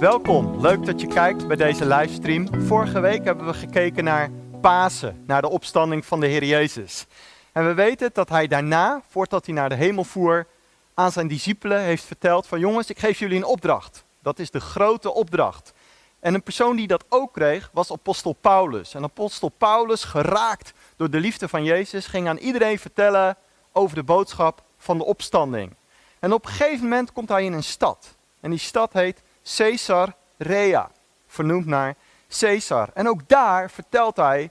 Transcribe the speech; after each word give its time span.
Welkom, 0.00 0.60
leuk 0.60 0.86
dat 0.86 1.00
je 1.00 1.06
kijkt 1.06 1.46
bij 1.46 1.56
deze 1.56 1.86
livestream. 1.86 2.62
Vorige 2.66 3.00
week 3.00 3.24
hebben 3.24 3.46
we 3.46 3.54
gekeken 3.54 4.04
naar 4.04 4.30
Pasen, 4.60 5.22
naar 5.26 5.42
de 5.42 5.48
opstanding 5.48 6.06
van 6.06 6.20
de 6.20 6.26
Heer 6.26 6.44
Jezus. 6.44 7.06
En 7.52 7.66
we 7.66 7.74
weten 7.74 8.10
dat 8.12 8.28
hij 8.28 8.46
daarna, 8.46 9.02
voordat 9.08 9.46
hij 9.46 9.54
naar 9.54 9.68
de 9.68 9.74
hemel 9.74 10.04
voer, 10.04 10.46
aan 10.94 11.12
zijn 11.12 11.28
discipelen 11.28 11.80
heeft 11.80 12.04
verteld 12.04 12.46
van 12.46 12.60
jongens, 12.60 12.90
ik 12.90 12.98
geef 12.98 13.18
jullie 13.18 13.36
een 13.36 13.44
opdracht. 13.44 14.04
Dat 14.22 14.38
is 14.38 14.50
de 14.50 14.60
grote 14.60 15.12
opdracht. 15.14 15.72
En 16.20 16.34
een 16.34 16.42
persoon 16.42 16.76
die 16.76 16.86
dat 16.86 17.04
ook 17.08 17.32
kreeg 17.32 17.70
was 17.72 17.92
apostel 17.92 18.32
Paulus. 18.32 18.94
En 18.94 19.02
apostel 19.02 19.48
Paulus, 19.48 20.04
geraakt 20.04 20.72
door 20.96 21.10
de 21.10 21.20
liefde 21.20 21.48
van 21.48 21.64
Jezus, 21.64 22.06
ging 22.06 22.28
aan 22.28 22.38
iedereen 22.38 22.78
vertellen 22.78 23.36
over 23.72 23.96
de 23.96 24.04
boodschap 24.04 24.62
van 24.78 24.98
de 24.98 25.04
opstanding. 25.04 25.74
En 26.18 26.32
op 26.32 26.44
een 26.44 26.52
gegeven 26.52 26.82
moment 26.82 27.12
komt 27.12 27.28
hij 27.28 27.44
in 27.44 27.52
een 27.52 27.62
stad. 27.62 28.16
En 28.40 28.50
die 28.50 28.58
stad 28.58 28.92
heet 28.92 29.22
Caesarea, 29.42 30.90
vernoemd 31.26 31.66
naar 31.66 31.94
Caesar. 32.38 32.88
En 32.94 33.08
ook 33.08 33.28
daar 33.28 33.70
vertelt 33.70 34.16
hij 34.16 34.50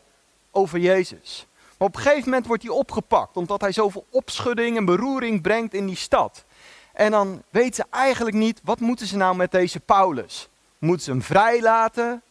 over 0.51 0.79
Jezus. 0.79 1.47
Maar 1.77 1.87
op 1.87 1.95
een 1.95 2.01
gegeven 2.01 2.29
moment 2.29 2.47
wordt 2.47 2.63
hij 2.63 2.71
opgepakt, 2.71 3.37
omdat 3.37 3.61
hij 3.61 3.71
zoveel 3.71 4.05
opschudding 4.09 4.77
en 4.77 4.85
beroering 4.85 5.41
brengt 5.41 5.73
in 5.73 5.85
die 5.85 5.95
stad. 5.95 6.43
En 6.93 7.11
dan 7.11 7.43
weten 7.49 7.75
ze 7.75 7.85
eigenlijk 7.89 8.35
niet, 8.35 8.61
wat 8.63 8.79
moeten 8.79 9.07
ze 9.07 9.17
nou 9.17 9.35
met 9.35 9.51
deze 9.51 9.79
Paulus? 9.79 10.49
Moeten 10.77 11.03
ze 11.03 11.11
hem 11.11 11.21
vrijlaten? 11.21 12.21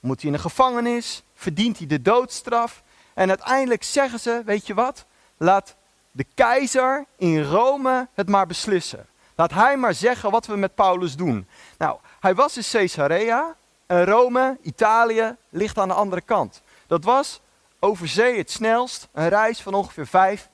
Moet 0.00 0.20
hij 0.20 0.28
in 0.28 0.34
een 0.34 0.42
gevangenis? 0.42 1.22
Verdient 1.34 1.78
hij 1.78 1.86
de 1.86 2.02
doodstraf? 2.02 2.82
En 3.14 3.28
uiteindelijk 3.28 3.82
zeggen 3.82 4.20
ze, 4.20 4.42
weet 4.44 4.66
je 4.66 4.74
wat? 4.74 5.04
Laat 5.36 5.74
de 6.10 6.26
keizer 6.34 7.04
in 7.16 7.42
Rome 7.42 8.08
het 8.14 8.28
maar 8.28 8.46
beslissen. 8.46 9.06
Laat 9.40 9.52
hij 9.52 9.76
maar 9.76 9.94
zeggen 9.94 10.30
wat 10.30 10.46
we 10.46 10.56
met 10.56 10.74
Paulus 10.74 11.16
doen. 11.16 11.48
Nou, 11.78 11.98
hij 12.20 12.34
was 12.34 12.56
in 12.56 12.62
Caesarea 12.70 13.54
en 13.86 14.04
Rome, 14.04 14.58
Italië, 14.62 15.36
ligt 15.48 15.78
aan 15.78 15.88
de 15.88 15.94
andere 15.94 16.20
kant. 16.20 16.62
Dat 16.86 17.04
was 17.04 17.40
over 17.78 18.08
zee 18.08 18.38
het 18.38 18.50
snelst 18.50 19.08
een 19.12 19.28
reis 19.28 19.60
van 19.60 19.74
ongeveer 19.74 20.06
vijf 20.06 20.48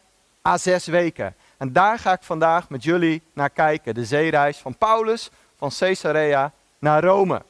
à 0.46 0.58
zes 0.58 0.86
weken. 0.86 1.34
En 1.56 1.72
daar 1.72 1.98
ga 1.98 2.12
ik 2.12 2.22
vandaag 2.22 2.68
met 2.68 2.82
jullie 2.84 3.22
naar 3.32 3.50
kijken. 3.50 3.94
De 3.94 4.04
zeereis 4.04 4.58
van 4.58 4.76
Paulus 4.78 5.30
van 5.56 5.70
Caesarea 5.78 6.52
naar 6.78 7.04
Rome. 7.04 7.42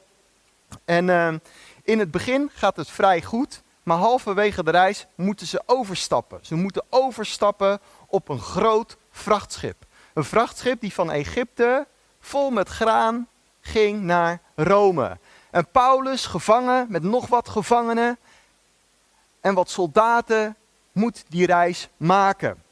En 0.85 1.07
uh, 1.07 1.33
in 1.83 1.99
het 1.99 2.11
begin 2.11 2.49
gaat 2.53 2.75
het 2.75 2.89
vrij 2.89 3.21
goed, 3.21 3.61
maar 3.83 3.97
halverwege 3.97 4.63
de 4.63 4.71
reis 4.71 5.05
moeten 5.15 5.47
ze 5.47 5.61
overstappen. 5.65 6.39
Ze 6.41 6.55
moeten 6.55 6.83
overstappen 6.89 7.79
op 8.07 8.29
een 8.29 8.41
groot 8.41 8.97
vrachtschip. 9.11 9.85
Een 10.17 10.23
vrachtschip 10.23 10.81
die 10.81 10.93
van 10.93 11.11
Egypte 11.11 11.87
vol 12.19 12.49
met 12.49 12.69
graan 12.69 13.27
ging 13.61 14.01
naar 14.01 14.41
Rome. 14.55 15.17
En 15.51 15.67
Paulus, 15.71 16.25
gevangen 16.25 16.85
met 16.89 17.03
nog 17.03 17.27
wat 17.27 17.49
gevangenen 17.49 18.17
en 19.41 19.53
wat 19.53 19.69
soldaten, 19.69 20.55
moet 20.91 21.25
die 21.27 21.45
reis 21.45 21.89
maken. 21.97 22.63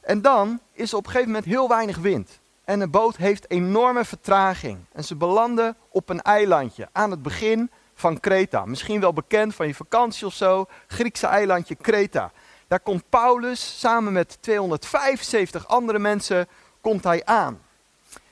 En 0.00 0.22
dan 0.22 0.60
is 0.72 0.90
er 0.90 0.96
op 0.98 1.04
een 1.04 1.10
gegeven 1.10 1.32
moment 1.32 1.50
heel 1.50 1.68
weinig 1.68 1.96
wind. 1.96 2.38
En 2.64 2.78
de 2.78 2.88
boot 2.88 3.16
heeft 3.16 3.50
enorme 3.50 4.04
vertraging. 4.04 4.78
En 4.92 5.04
ze 5.04 5.14
belanden 5.14 5.76
op 5.88 6.08
een 6.08 6.22
eilandje 6.22 6.88
aan 6.92 7.10
het 7.10 7.22
begin 7.22 7.70
van 7.94 8.20
Kreta. 8.20 8.64
Misschien 8.64 9.00
wel 9.00 9.12
bekend 9.12 9.54
van 9.54 9.66
je 9.66 9.74
vakantie 9.74 10.26
of 10.26 10.34
zo. 10.34 10.66
Griekse 10.86 11.26
eilandje 11.26 11.74
Kreta. 11.74 12.32
Daar 12.68 12.80
komt 12.80 13.08
Paulus 13.08 13.80
samen 13.80 14.12
met 14.12 14.38
275 14.40 15.68
andere 15.68 15.98
mensen 15.98 16.48
komt 16.80 17.04
hij 17.04 17.24
aan. 17.24 17.60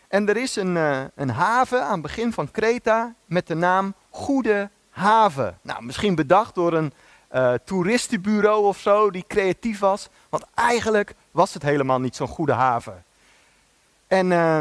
En 0.09 0.29
er 0.29 0.37
is 0.37 0.57
een, 0.57 0.77
uh, 0.77 1.01
een 1.15 1.31
haven 1.31 1.85
aan 1.85 1.93
het 1.93 2.03
begin 2.03 2.33
van 2.33 2.51
Kreta 2.51 3.15
met 3.25 3.47
de 3.47 3.55
naam 3.55 3.95
Goede 4.11 4.71
Haven. 4.91 5.59
Nou, 5.63 5.83
misschien 5.83 6.15
bedacht 6.15 6.55
door 6.55 6.73
een 6.73 6.93
uh, 7.35 7.55
toeristenbureau 7.65 8.65
of 8.65 8.79
zo 8.79 9.11
die 9.11 9.25
creatief 9.29 9.79
was. 9.79 10.09
Want 10.29 10.45
eigenlijk 10.55 11.15
was 11.31 11.55
het 11.55 11.63
helemaal 11.63 12.01
niet 12.01 12.17
zo'n 12.17 12.29
goede 12.29 12.53
haven. 12.53 13.05
En 14.07 14.31
uh, 14.31 14.59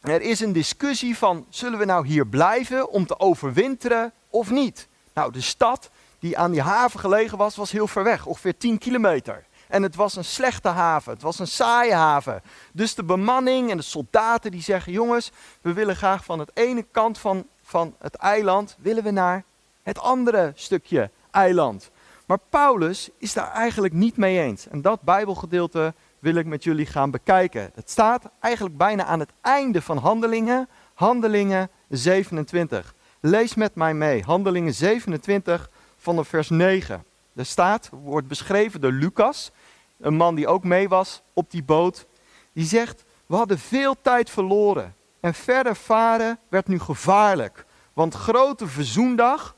er 0.00 0.20
is 0.20 0.40
een 0.40 0.52
discussie 0.52 1.16
van, 1.16 1.46
zullen 1.48 1.78
we 1.78 1.84
nou 1.84 2.06
hier 2.06 2.26
blijven 2.26 2.90
om 2.90 3.06
te 3.06 3.20
overwinteren 3.20 4.12
of 4.30 4.50
niet? 4.50 4.88
Nou, 5.12 5.32
de 5.32 5.40
stad 5.40 5.90
die 6.18 6.38
aan 6.38 6.50
die 6.50 6.62
haven 6.62 7.00
gelegen 7.00 7.38
was, 7.38 7.56
was 7.56 7.70
heel 7.70 7.88
ver 7.88 8.04
weg, 8.04 8.26
ongeveer 8.26 8.56
10 8.56 8.78
kilometer. 8.78 9.44
En 9.68 9.82
het 9.82 9.96
was 9.96 10.16
een 10.16 10.24
slechte 10.24 10.68
haven, 10.68 11.12
het 11.12 11.22
was 11.22 11.38
een 11.38 11.46
saaie 11.46 11.94
haven. 11.94 12.42
Dus 12.72 12.94
de 12.94 13.04
bemanning 13.04 13.70
en 13.70 13.76
de 13.76 13.82
soldaten 13.82 14.50
die 14.50 14.62
zeggen, 14.62 14.92
jongens, 14.92 15.30
we 15.60 15.72
willen 15.72 15.96
graag 15.96 16.24
van 16.24 16.38
het 16.38 16.50
ene 16.54 16.82
kant 16.90 17.18
van, 17.18 17.46
van 17.62 17.94
het 17.98 18.14
eiland, 18.14 18.76
willen 18.80 19.02
we 19.02 19.10
naar 19.10 19.44
het 19.82 19.98
andere 19.98 20.52
stukje 20.54 21.10
eiland. 21.30 21.90
Maar 22.26 22.38
Paulus 22.50 23.10
is 23.18 23.32
daar 23.32 23.52
eigenlijk 23.52 23.94
niet 23.94 24.16
mee 24.16 24.40
eens. 24.40 24.68
En 24.68 24.82
dat 24.82 25.02
Bijbelgedeelte 25.02 25.94
wil 26.18 26.34
ik 26.34 26.46
met 26.46 26.64
jullie 26.64 26.86
gaan 26.86 27.10
bekijken. 27.10 27.70
Het 27.74 27.90
staat 27.90 28.22
eigenlijk 28.40 28.76
bijna 28.76 29.04
aan 29.04 29.20
het 29.20 29.30
einde 29.40 29.82
van 29.82 29.96
Handelingen, 29.96 30.68
Handelingen 30.94 31.70
27. 31.88 32.94
Lees 33.20 33.54
met 33.54 33.74
mij 33.74 33.94
mee, 33.94 34.22
Handelingen 34.22 34.74
27 34.74 35.70
van 35.96 36.16
de 36.16 36.24
vers 36.24 36.48
9. 36.48 37.04
Er 37.36 37.46
staat, 37.46 37.88
wordt 37.92 38.28
beschreven 38.28 38.80
door 38.80 38.92
Lucas, 38.92 39.50
een 39.98 40.14
man 40.14 40.34
die 40.34 40.46
ook 40.46 40.64
mee 40.64 40.88
was 40.88 41.22
op 41.32 41.50
die 41.50 41.62
boot. 41.62 42.06
Die 42.52 42.64
zegt, 42.66 43.04
we 43.26 43.36
hadden 43.36 43.58
veel 43.58 43.96
tijd 44.02 44.30
verloren 44.30 44.94
en 45.20 45.34
verder 45.34 45.76
varen 45.76 46.38
werd 46.48 46.66
nu 46.68 46.78
gevaarlijk, 46.78 47.66
want 47.92 48.14
grote 48.14 48.66
verzoendag 48.66 49.56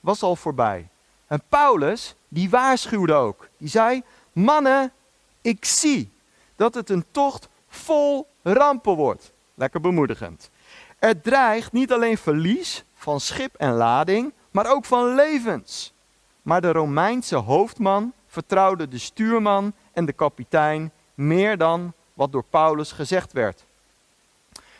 was 0.00 0.22
al 0.22 0.36
voorbij. 0.36 0.88
En 1.26 1.42
Paulus, 1.48 2.14
die 2.28 2.50
waarschuwde 2.50 3.12
ook. 3.12 3.48
Die 3.56 3.68
zei, 3.68 4.02
mannen, 4.32 4.92
ik 5.40 5.64
zie 5.64 6.12
dat 6.56 6.74
het 6.74 6.90
een 6.90 7.04
tocht 7.10 7.48
vol 7.68 8.28
rampen 8.42 8.94
wordt. 8.94 9.32
Lekker 9.54 9.80
bemoedigend. 9.80 10.50
Er 10.98 11.20
dreigt 11.20 11.72
niet 11.72 11.92
alleen 11.92 12.18
verlies 12.18 12.84
van 12.94 13.20
schip 13.20 13.54
en 13.54 13.72
lading, 13.72 14.32
maar 14.50 14.70
ook 14.70 14.84
van 14.84 15.14
levens. 15.14 15.91
Maar 16.42 16.60
de 16.60 16.72
Romeinse 16.72 17.36
hoofdman 17.36 18.12
vertrouwde 18.26 18.88
de 18.88 18.98
stuurman 18.98 19.72
en 19.92 20.04
de 20.04 20.12
kapitein 20.12 20.92
meer 21.14 21.58
dan 21.58 21.92
wat 22.14 22.32
door 22.32 22.44
Paulus 22.50 22.92
gezegd 22.92 23.32
werd. 23.32 23.64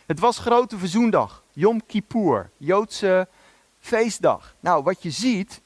Het 0.05 0.19
was 0.19 0.37
grote 0.37 0.77
verzoendag, 0.77 1.43
Yom 1.51 1.85
Kippur, 1.85 2.49
Joodse 2.57 3.27
feestdag. 3.79 4.55
Nou, 4.59 4.83
wat 4.83 5.03
je 5.03 5.11
ziet, 5.11 5.61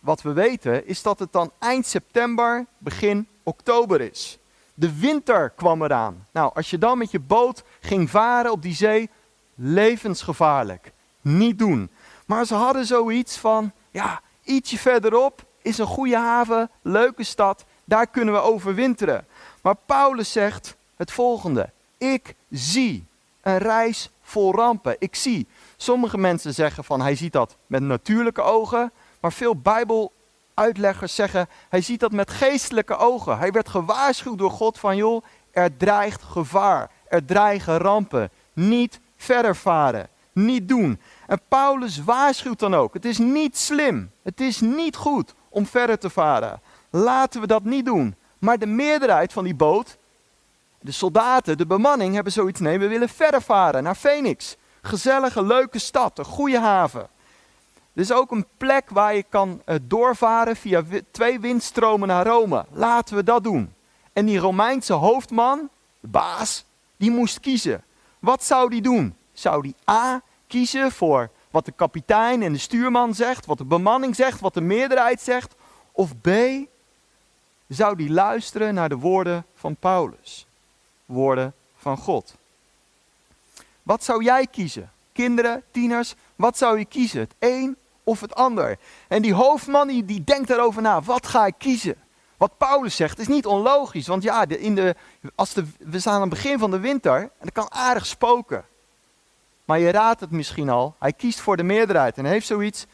wat 0.00 0.22
we 0.22 0.32
weten, 0.32 0.86
is 0.86 1.02
dat 1.02 1.18
het 1.18 1.32
dan 1.32 1.50
eind 1.58 1.86
september, 1.86 2.66
begin 2.78 3.28
oktober 3.42 4.00
is. 4.00 4.38
De 4.74 4.98
winter 4.98 5.50
kwam 5.50 5.82
eraan. 5.82 6.26
Nou, 6.30 6.54
als 6.54 6.70
je 6.70 6.78
dan 6.78 6.98
met 6.98 7.10
je 7.10 7.20
boot 7.20 7.64
ging 7.80 8.10
varen 8.10 8.52
op 8.52 8.62
die 8.62 8.74
zee, 8.74 9.10
levensgevaarlijk. 9.54 10.92
Niet 11.20 11.58
doen. 11.58 11.90
Maar 12.26 12.44
ze 12.44 12.54
hadden 12.54 12.86
zoiets 12.86 13.36
van, 13.36 13.72
ja, 13.90 14.20
ietsje 14.44 14.78
verderop 14.78 15.44
is 15.62 15.78
een 15.78 15.86
goede 15.86 16.16
haven, 16.16 16.70
leuke 16.82 17.24
stad, 17.24 17.64
daar 17.84 18.06
kunnen 18.06 18.34
we 18.34 18.40
overwinteren. 18.40 19.26
Maar 19.62 19.76
Paulus 19.86 20.32
zegt 20.32 20.76
het 20.96 21.12
volgende: 21.12 21.70
Ik 21.98 22.34
zie 22.50 23.06
een 23.40 23.58
reis 23.58 24.10
vol 24.22 24.54
rampen. 24.54 24.96
Ik 24.98 25.14
zie. 25.14 25.46
Sommige 25.76 26.18
mensen 26.18 26.54
zeggen 26.54 26.84
van 26.84 27.00
hij 27.00 27.14
ziet 27.14 27.32
dat 27.32 27.56
met 27.66 27.82
natuurlijke 27.82 28.42
ogen, 28.42 28.92
maar 29.20 29.32
veel 29.32 29.56
Bijbeluitleggers 29.56 31.14
zeggen 31.14 31.48
hij 31.68 31.80
ziet 31.80 32.00
dat 32.00 32.12
met 32.12 32.30
geestelijke 32.30 32.96
ogen. 32.96 33.38
Hij 33.38 33.52
werd 33.52 33.68
gewaarschuwd 33.68 34.38
door 34.38 34.50
God 34.50 34.78
van 34.78 34.96
joh, 34.96 35.24
er 35.50 35.76
dreigt 35.76 36.22
gevaar, 36.22 36.90
er 37.08 37.24
dreigen 37.24 37.78
rampen. 37.78 38.30
Niet 38.52 39.00
verder 39.16 39.56
varen, 39.56 40.08
niet 40.32 40.68
doen. 40.68 41.00
En 41.26 41.40
Paulus 41.48 42.04
waarschuwt 42.04 42.58
dan 42.58 42.74
ook. 42.74 42.94
Het 42.94 43.04
is 43.04 43.18
niet 43.18 43.56
slim, 43.56 44.10
het 44.22 44.40
is 44.40 44.60
niet 44.60 44.96
goed 44.96 45.34
om 45.48 45.66
verder 45.66 45.98
te 45.98 46.10
varen. 46.10 46.60
Laten 46.90 47.40
we 47.40 47.46
dat 47.46 47.64
niet 47.64 47.84
doen. 47.84 48.14
Maar 48.38 48.58
de 48.58 48.66
meerderheid 48.66 49.32
van 49.32 49.44
die 49.44 49.54
boot, 49.54 49.96
de 50.80 50.92
soldaten, 50.92 51.58
de 51.58 51.66
bemanning, 51.66 52.14
hebben 52.14 52.32
zoiets. 52.32 52.60
Nee, 52.60 52.78
we 52.78 52.88
willen 52.88 53.08
verder 53.08 53.42
varen 53.42 53.82
naar 53.82 53.94
Phoenix. 53.94 54.56
Gezellige, 54.82 55.42
leuke 55.42 55.78
stad, 55.78 56.18
een 56.18 56.24
goede 56.24 56.58
haven. 56.58 57.08
Er 57.92 58.00
is 58.00 58.12
ook 58.12 58.30
een 58.30 58.46
plek 58.56 58.90
waar 58.90 59.14
je 59.14 59.24
kan 59.28 59.62
uh, 59.66 59.76
doorvaren 59.82 60.56
via 60.56 60.82
twee 61.10 61.40
windstromen 61.40 62.08
naar 62.08 62.26
Rome. 62.26 62.64
Laten 62.70 63.16
we 63.16 63.24
dat 63.24 63.44
doen. 63.44 63.74
En 64.12 64.26
die 64.26 64.38
Romeinse 64.38 64.92
hoofdman, 64.92 65.68
de 66.00 66.08
baas, 66.08 66.64
die 66.96 67.10
moest 67.10 67.40
kiezen. 67.40 67.84
Wat 68.18 68.44
zou 68.44 68.70
die 68.70 68.82
doen? 68.82 69.16
Zou 69.32 69.62
die 69.62 69.74
A 69.90 70.22
kiezen 70.46 70.92
voor 70.92 71.30
wat 71.50 71.64
de 71.64 71.72
kapitein 71.72 72.42
en 72.42 72.52
de 72.52 72.58
stuurman 72.58 73.14
zegt, 73.14 73.46
wat 73.46 73.58
de 73.58 73.64
bemanning 73.64 74.16
zegt, 74.16 74.40
wat 74.40 74.54
de 74.54 74.60
meerderheid 74.60 75.20
zegt? 75.20 75.54
Of 75.92 76.20
B, 76.20 76.28
zou 77.68 77.96
die 77.96 78.10
luisteren 78.10 78.74
naar 78.74 78.88
de 78.88 78.98
woorden 78.98 79.46
van 79.54 79.76
Paulus, 79.76 80.46
woorden 81.06 81.54
van 81.76 81.96
God? 81.96 82.34
Wat 83.82 84.04
zou 84.04 84.24
jij 84.24 84.46
kiezen? 84.46 84.92
kinderen, 85.14 85.62
tieners, 85.70 86.14
wat 86.36 86.58
zou 86.58 86.78
je 86.78 86.84
kiezen? 86.84 87.20
Het 87.20 87.34
een 87.38 87.76
of 88.04 88.20
het 88.20 88.34
ander? 88.34 88.78
En 89.08 89.22
die 89.22 89.34
hoofdman 89.34 89.88
die, 89.88 90.24
denkt 90.24 90.48
daarover 90.48 90.82
na, 90.82 91.02
wat 91.02 91.26
ga 91.26 91.46
ik 91.46 91.54
kiezen? 91.58 91.96
Wat 92.36 92.58
Paulus 92.58 92.96
zegt 92.96 93.18
is 93.18 93.26
niet 93.26 93.46
onlogisch, 93.46 94.06
want 94.06 94.22
ja, 94.22 94.46
in 94.46 94.74
de, 94.74 94.94
als 95.34 95.52
de, 95.52 95.64
we 95.78 96.00
staan 96.00 96.14
aan 96.14 96.20
het 96.20 96.30
begin 96.30 96.58
van 96.58 96.70
de 96.70 96.78
winter 96.78 97.20
en 97.20 97.46
er 97.46 97.52
kan 97.52 97.72
aardig 97.72 98.06
spoken. 98.06 98.64
Maar 99.64 99.78
je 99.78 99.90
raadt 99.90 100.20
het 100.20 100.30
misschien 100.30 100.68
al, 100.68 100.94
hij 100.98 101.12
kiest 101.12 101.40
voor 101.40 101.56
de 101.56 101.62
meerderheid 101.62 102.18
en 102.18 102.24
heeft 102.24 102.46
zoiets, 102.46 102.86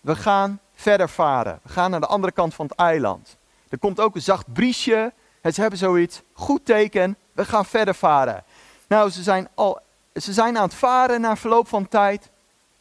we 0.00 0.16
gaan 0.16 0.60
verder 0.74 1.08
varen. 1.08 1.60
We 1.62 1.68
gaan 1.68 1.90
naar 1.90 2.00
de 2.00 2.06
andere 2.06 2.32
kant 2.32 2.54
van 2.54 2.66
het 2.66 2.74
eiland. 2.74 3.36
Er 3.68 3.78
komt 3.78 4.00
ook 4.00 4.14
een 4.14 4.22
zacht 4.22 4.52
briesje. 4.52 5.12
En 5.40 5.52
ze 5.52 5.60
hebben 5.60 5.78
zoiets, 5.78 6.22
goed 6.32 6.64
teken, 6.64 7.16
we 7.32 7.44
gaan 7.44 7.64
verder 7.64 7.94
varen. 7.94 8.44
Nou, 8.86 9.10
ze 9.10 9.22
zijn, 9.22 9.48
al, 9.54 9.80
ze 10.14 10.32
zijn 10.32 10.56
aan 10.56 10.64
het 10.64 10.74
varen 10.74 11.20
na 11.20 11.36
verloop 11.36 11.68
van 11.68 11.88
tijd. 11.88 12.30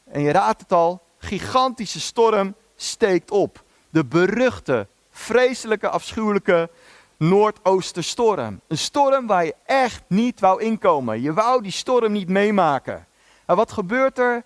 En 0.04 0.22
je 0.22 0.32
raadt 0.32 0.62
het 0.62 0.72
al, 0.72 1.02
gigantische 1.18 2.00
storm 2.00 2.56
steekt 2.76 3.32
op. 3.32 3.64
De 3.90 4.06
beruchte, 4.06 4.88
vreselijke, 5.12 5.90
afschuwelijke 5.90 6.70
Noordoosterstorm. 7.18 8.60
Een 8.68 8.78
storm 8.78 9.28
waar 9.28 9.46
je 9.46 9.56
echt 9.66 10.04
niet 10.08 10.40
wou 10.40 10.62
inkomen. 10.62 11.22
Je 11.22 11.34
wou 11.34 11.62
die 11.62 11.72
storm 11.72 12.12
niet 12.12 12.30
meemaken. 12.30 13.06
En 13.52 13.58
wat 13.58 13.72
gebeurt 13.72 14.20
er? 14.20 14.44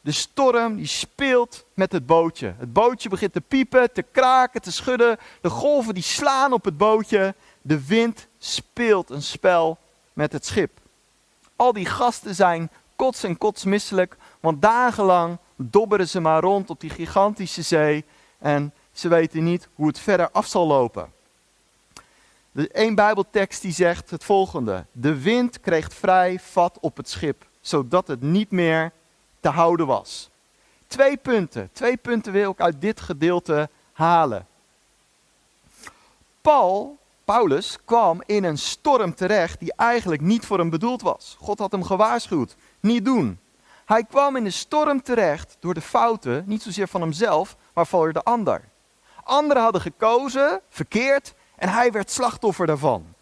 De 0.00 0.12
storm 0.12 0.76
die 0.76 0.86
speelt 0.86 1.64
met 1.74 1.92
het 1.92 2.06
bootje. 2.06 2.54
Het 2.58 2.72
bootje 2.72 3.08
begint 3.08 3.32
te 3.32 3.40
piepen, 3.40 3.92
te 3.92 4.02
kraken, 4.02 4.60
te 4.60 4.72
schudden. 4.72 5.18
De 5.40 5.50
golven 5.50 5.94
die 5.94 6.02
slaan 6.02 6.52
op 6.52 6.64
het 6.64 6.76
bootje. 6.76 7.34
De 7.62 7.86
wind 7.86 8.26
speelt 8.38 9.10
een 9.10 9.22
spel 9.22 9.78
met 10.12 10.32
het 10.32 10.46
schip. 10.46 10.80
Al 11.56 11.72
die 11.72 11.86
gasten 11.86 12.34
zijn 12.34 12.70
kots 12.96 13.22
en 13.22 13.38
kotsmisselijk, 13.38 14.16
want 14.40 14.62
dagenlang 14.62 15.38
dobberen 15.56 16.08
ze 16.08 16.20
maar 16.20 16.42
rond 16.42 16.70
op 16.70 16.80
die 16.80 16.90
gigantische 16.90 17.62
zee 17.62 18.04
en 18.38 18.72
ze 18.92 19.08
weten 19.08 19.44
niet 19.44 19.68
hoe 19.74 19.86
het 19.86 19.98
verder 19.98 20.30
af 20.30 20.46
zal 20.46 20.66
lopen. 20.66 21.12
De 22.52 22.68
een 22.72 22.94
Bijbeltekst 22.94 23.62
die 23.62 23.72
zegt 23.72 24.10
het 24.10 24.24
volgende: 24.24 24.84
De 24.92 25.20
wind 25.20 25.60
kreeg 25.60 25.92
vrij 25.92 26.40
vat 26.40 26.78
op 26.80 26.96
het 26.96 27.08
schip, 27.08 27.47
zodat 27.68 28.08
het 28.08 28.22
niet 28.22 28.50
meer 28.50 28.92
te 29.40 29.48
houden 29.48 29.86
was. 29.86 30.30
Twee 30.86 31.16
punten, 31.16 31.70
twee 31.72 31.96
punten 31.96 32.32
wil 32.32 32.50
ik 32.50 32.60
uit 32.60 32.80
dit 32.80 33.00
gedeelte 33.00 33.68
halen. 33.92 34.46
Paul, 36.40 36.98
Paulus 37.24 37.78
kwam 37.84 38.22
in 38.26 38.44
een 38.44 38.58
storm 38.58 39.14
terecht 39.14 39.60
die 39.60 39.72
eigenlijk 39.76 40.20
niet 40.20 40.46
voor 40.46 40.58
hem 40.58 40.70
bedoeld 40.70 41.02
was. 41.02 41.36
God 41.40 41.58
had 41.58 41.72
hem 41.72 41.84
gewaarschuwd, 41.84 42.56
niet 42.80 43.04
doen. 43.04 43.38
Hij 43.84 44.04
kwam 44.04 44.36
in 44.36 44.44
de 44.44 44.50
storm 44.50 45.02
terecht 45.02 45.56
door 45.60 45.74
de 45.74 45.80
fouten, 45.80 46.44
niet 46.46 46.62
zozeer 46.62 46.88
van 46.88 47.00
hemzelf, 47.00 47.56
maar 47.72 47.86
van 47.86 48.12
de 48.12 48.22
ander. 48.22 48.64
Anderen 49.24 49.62
hadden 49.62 49.80
gekozen, 49.80 50.60
verkeerd, 50.68 51.34
en 51.56 51.68
hij 51.68 51.92
werd 51.92 52.10
slachtoffer 52.10 52.66
daarvan. 52.66 53.14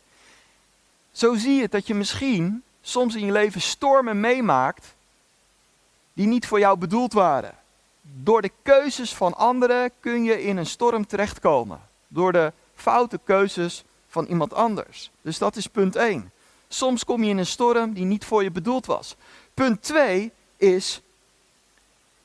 Zo 1.11 1.35
zie 1.35 1.55
je 1.55 1.69
dat 1.69 1.87
je 1.87 1.95
misschien 1.95 2.63
soms 2.89 3.15
in 3.15 3.27
je 3.27 3.33
leven 3.33 3.61
stormen 3.61 4.21
meemaakt 4.21 4.95
die 6.13 6.27
niet 6.27 6.47
voor 6.47 6.59
jou 6.59 6.79
bedoeld 6.79 7.13
waren. 7.13 7.55
Door 8.03 8.43
de 8.43 8.51
keuzes 8.63 9.15
van 9.15 9.35
anderen 9.35 9.91
kun 10.01 10.25
je 10.25 10.43
in 10.43 10.57
een 10.57 10.67
storm 10.67 11.07
terechtkomen. 11.07 11.81
Door 12.09 12.33
de 12.33 12.53
foute 12.75 13.21
keuzes 13.25 13.85
van 14.09 14.25
iemand 14.25 14.55
anders. 14.55 15.11
Dus 15.23 15.39
dat 15.39 15.57
is 15.57 15.67
punt 15.67 15.97
1. 15.97 16.31
Soms 16.69 17.05
kom 17.05 17.23
je 17.25 17.31
in 17.31 17.39
een 17.39 17.47
storm 17.47 17.93
die 17.93 18.05
niet 18.05 18.25
voor 18.25 18.43
je 18.43 18.51
bedoeld 18.51 18.87
was. 18.87 19.17
Punt 19.55 19.83
2 19.83 20.33
is, 20.57 21.01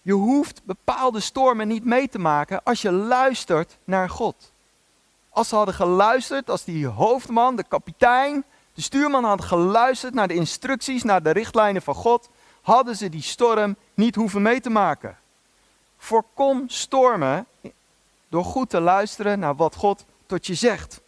je 0.02 0.14
hoeft 0.14 0.62
bepaalde 0.64 1.20
stormen 1.20 1.68
niet 1.68 1.86
mee 1.86 2.10
te 2.10 2.20
maken 2.20 2.64
als 2.64 2.82
je 2.82 2.92
luistert 2.92 3.78
naar 3.84 4.10
God. 4.10 4.52
Als 5.30 5.50
ze 5.50 5.56
hadden 5.56 5.76
geluisterd, 5.76 6.50
als 6.50 6.64
die 6.64 6.88
hoofdman, 6.88 7.56
de 7.56 7.64
kapitein, 7.64 8.44
de 8.82 8.88
stuurman 8.88 9.24
hadden 9.24 9.48
geluisterd 9.48 10.14
naar 10.14 10.28
de 10.28 10.34
instructies, 10.34 11.04
naar 11.04 11.24
de 11.24 11.30
richtlijnen 11.30 11.82
van 11.82 11.96
God, 11.96 12.30
hadden 12.62 12.96
ze 12.96 13.10
die 13.10 13.22
storm 13.22 13.76
niet 13.94 14.16
hoeven 14.16 14.42
mee 14.42 14.62
te 14.62 14.70
maken. 14.70 15.18
Voorkom 15.98 16.64
stormen 16.70 17.46
door 18.30 18.46
goed 18.46 18.70
te 18.70 18.80
luisteren 18.80 19.40
naar 19.40 19.56
wat 19.56 19.76
God 19.76 20.06
tot 20.26 20.48
je 20.48 20.54
zegt. 20.54 21.02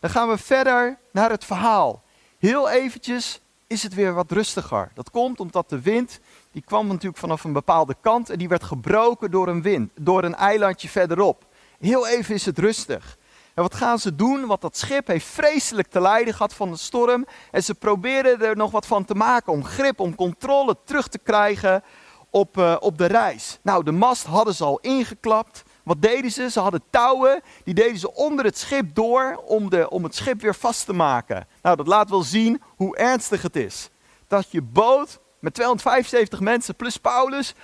Dan 0.00 0.10
gaan 0.10 0.28
we 0.28 0.38
verder 0.38 0.98
naar 1.10 1.30
het 1.30 1.44
verhaal. 1.44 2.02
Heel 2.38 2.68
eventjes 2.68 3.40
is 3.66 3.82
het 3.82 3.94
weer 3.94 4.14
wat 4.14 4.30
rustiger. 4.30 4.90
Dat 4.94 5.10
komt 5.10 5.40
omdat 5.40 5.68
de 5.68 5.80
wind, 5.80 6.20
die 6.52 6.62
kwam 6.62 6.86
natuurlijk 6.86 7.18
vanaf 7.18 7.44
een 7.44 7.52
bepaalde 7.52 7.96
kant 8.00 8.30
en 8.30 8.38
die 8.38 8.48
werd 8.48 8.64
gebroken 8.64 9.30
door 9.30 9.48
een 9.48 9.62
wind, 9.62 9.90
door 9.94 10.24
een 10.24 10.34
eilandje 10.34 10.88
verderop. 10.88 11.44
Heel 11.80 12.06
even 12.06 12.34
is 12.34 12.46
het 12.46 12.58
rustig. 12.58 13.16
En 13.54 13.62
wat 13.62 13.74
gaan 13.74 13.98
ze 13.98 14.14
doen? 14.14 14.46
Want 14.46 14.60
dat 14.60 14.76
schip 14.76 15.06
heeft 15.06 15.26
vreselijk 15.26 15.88
te 15.88 16.00
lijden 16.00 16.34
gehad 16.34 16.54
van 16.54 16.70
de 16.70 16.76
storm. 16.76 17.26
En 17.50 17.64
ze 17.64 17.74
proberen 17.74 18.42
er 18.42 18.56
nog 18.56 18.70
wat 18.70 18.86
van 18.86 19.04
te 19.04 19.14
maken 19.14 19.52
om 19.52 19.64
grip, 19.64 20.00
om 20.00 20.14
controle 20.14 20.76
terug 20.84 21.08
te 21.08 21.18
krijgen 21.18 21.82
op, 22.30 22.56
uh, 22.56 22.76
op 22.80 22.98
de 22.98 23.06
reis. 23.06 23.58
Nou, 23.62 23.84
de 23.84 23.92
mast 23.92 24.24
hadden 24.24 24.54
ze 24.54 24.64
al 24.64 24.78
ingeklapt. 24.80 25.62
Wat 25.82 26.02
deden 26.02 26.30
ze? 26.30 26.50
Ze 26.50 26.60
hadden 26.60 26.82
touwen, 26.90 27.42
die 27.64 27.74
deden 27.74 27.98
ze 27.98 28.14
onder 28.14 28.44
het 28.44 28.58
schip 28.58 28.94
door 28.94 29.42
om, 29.46 29.70
de, 29.70 29.90
om 29.90 30.04
het 30.04 30.14
schip 30.14 30.40
weer 30.40 30.54
vast 30.54 30.86
te 30.86 30.92
maken. 30.92 31.46
Nou, 31.62 31.76
dat 31.76 31.86
laat 31.86 32.10
wel 32.10 32.22
zien 32.22 32.62
hoe 32.76 32.96
ernstig 32.96 33.42
het 33.42 33.56
is. 33.56 33.90
Dat 34.28 34.50
je 34.50 34.62
boot 34.62 35.20
met 35.38 35.54
275 35.54 36.40
mensen 36.40 36.76
plus 36.76 36.96
Paulus 36.96 37.54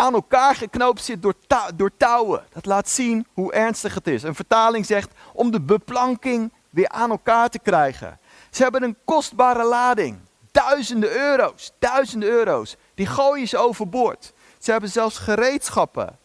aan 0.00 0.14
elkaar 0.14 0.54
geknoopt 0.54 1.04
zit 1.04 1.22
door, 1.22 1.34
door 1.74 1.90
touwen. 1.96 2.44
Dat 2.52 2.66
laat 2.66 2.88
zien 2.88 3.26
hoe 3.34 3.52
ernstig 3.52 3.94
het 3.94 4.06
is. 4.06 4.22
Een 4.22 4.34
vertaling 4.34 4.86
zegt 4.86 5.10
om 5.32 5.50
de 5.50 5.60
beplanking 5.60 6.52
weer 6.70 6.88
aan 6.88 7.10
elkaar 7.10 7.48
te 7.48 7.58
krijgen. 7.58 8.18
Ze 8.50 8.62
hebben 8.62 8.82
een 8.82 8.96
kostbare 9.04 9.64
lading. 9.64 10.18
Duizenden 10.50 11.10
euro's, 11.10 11.72
duizenden 11.78 12.28
euro's. 12.28 12.76
Die 12.94 13.06
gooien 13.06 13.48
ze 13.48 13.58
overboord. 13.58 14.32
Ze 14.58 14.70
hebben 14.70 14.90
zelfs 14.90 15.18
gereedschappen. 15.18 16.18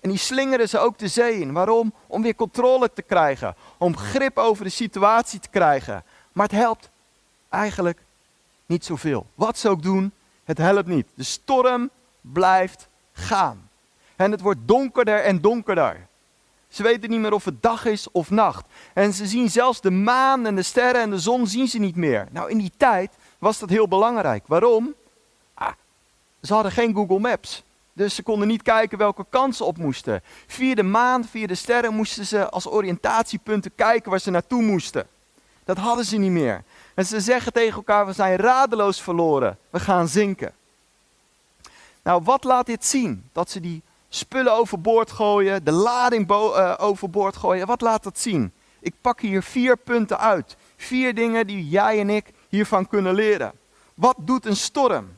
En 0.00 0.08
die 0.08 0.18
slingeren 0.18 0.68
ze 0.68 0.78
ook 0.78 0.98
de 0.98 1.08
zee 1.08 1.40
in. 1.40 1.52
Waarom? 1.52 1.92
Om 2.06 2.22
weer 2.22 2.34
controle 2.34 2.92
te 2.92 3.02
krijgen. 3.02 3.54
Om 3.78 3.96
grip 3.96 4.38
over 4.38 4.64
de 4.64 4.70
situatie 4.70 5.40
te 5.40 5.48
krijgen. 5.48 6.04
Maar 6.32 6.46
het 6.46 6.56
helpt 6.56 6.90
eigenlijk 7.48 7.98
niet 8.66 8.84
zoveel. 8.84 9.26
Wat 9.34 9.58
ze 9.58 9.68
ook 9.68 9.82
doen, 9.82 10.12
het 10.44 10.58
helpt 10.58 10.88
niet. 10.88 11.06
De 11.14 11.22
storm 11.22 11.90
blijft 12.20 12.88
gaan. 13.20 13.68
En 14.16 14.30
het 14.30 14.40
wordt 14.40 14.60
donkerder 14.64 15.22
en 15.22 15.40
donkerder. 15.40 16.08
Ze 16.68 16.82
weten 16.82 17.10
niet 17.10 17.20
meer 17.20 17.32
of 17.32 17.44
het 17.44 17.62
dag 17.62 17.84
is 17.84 18.10
of 18.10 18.30
nacht. 18.30 18.66
En 18.94 19.12
ze 19.12 19.26
zien 19.26 19.50
zelfs 19.50 19.80
de 19.80 19.90
maan 19.90 20.46
en 20.46 20.56
de 20.56 20.62
sterren 20.62 21.00
en 21.00 21.10
de 21.10 21.18
zon 21.18 21.46
zien 21.46 21.68
ze 21.68 21.78
niet 21.78 21.96
meer. 21.96 22.28
Nou, 22.30 22.50
in 22.50 22.58
die 22.58 22.72
tijd 22.76 23.10
was 23.38 23.58
dat 23.58 23.68
heel 23.68 23.88
belangrijk. 23.88 24.46
Waarom? 24.46 24.94
Ah, 25.54 25.72
ze 26.42 26.54
hadden 26.54 26.72
geen 26.72 26.94
Google 26.94 27.18
Maps. 27.18 27.62
Dus 27.92 28.14
ze 28.14 28.22
konden 28.22 28.48
niet 28.48 28.62
kijken 28.62 28.98
welke 28.98 29.26
kant 29.30 29.56
ze 29.56 29.64
op 29.64 29.78
moesten. 29.78 30.22
Via 30.46 30.74
de 30.74 30.82
maan, 30.82 31.24
via 31.24 31.46
de 31.46 31.54
sterren 31.54 31.94
moesten 31.94 32.26
ze 32.26 32.50
als 32.50 32.68
oriëntatiepunten 32.68 33.74
kijken 33.74 34.10
waar 34.10 34.20
ze 34.20 34.30
naartoe 34.30 34.62
moesten. 34.62 35.06
Dat 35.64 35.76
hadden 35.76 36.04
ze 36.04 36.16
niet 36.16 36.30
meer. 36.30 36.62
En 36.94 37.06
ze 37.06 37.20
zeggen 37.20 37.52
tegen 37.52 37.74
elkaar, 37.74 38.06
we 38.06 38.12
zijn 38.12 38.36
radeloos 38.36 39.02
verloren. 39.02 39.58
We 39.70 39.80
gaan 39.80 40.08
zinken. 40.08 40.52
Nou, 42.02 42.22
wat 42.22 42.44
laat 42.44 42.66
dit 42.66 42.84
zien? 42.84 43.28
Dat 43.32 43.50
ze 43.50 43.60
die 43.60 43.82
spullen 44.08 44.52
overboord 44.52 45.10
gooien, 45.10 45.64
de 45.64 45.72
lading 45.72 46.30
uh, 46.30 46.74
overboord 46.78 47.36
gooien. 47.36 47.66
Wat 47.66 47.80
laat 47.80 48.02
dat 48.02 48.18
zien? 48.18 48.52
Ik 48.80 48.94
pak 49.00 49.20
hier 49.20 49.42
vier 49.42 49.76
punten 49.76 50.18
uit. 50.18 50.56
Vier 50.76 51.14
dingen 51.14 51.46
die 51.46 51.68
jij 51.68 52.00
en 52.00 52.10
ik 52.10 52.32
hiervan 52.48 52.88
kunnen 52.88 53.14
leren. 53.14 53.52
Wat 53.94 54.16
doet 54.18 54.46
een 54.46 54.56
storm? 54.56 55.08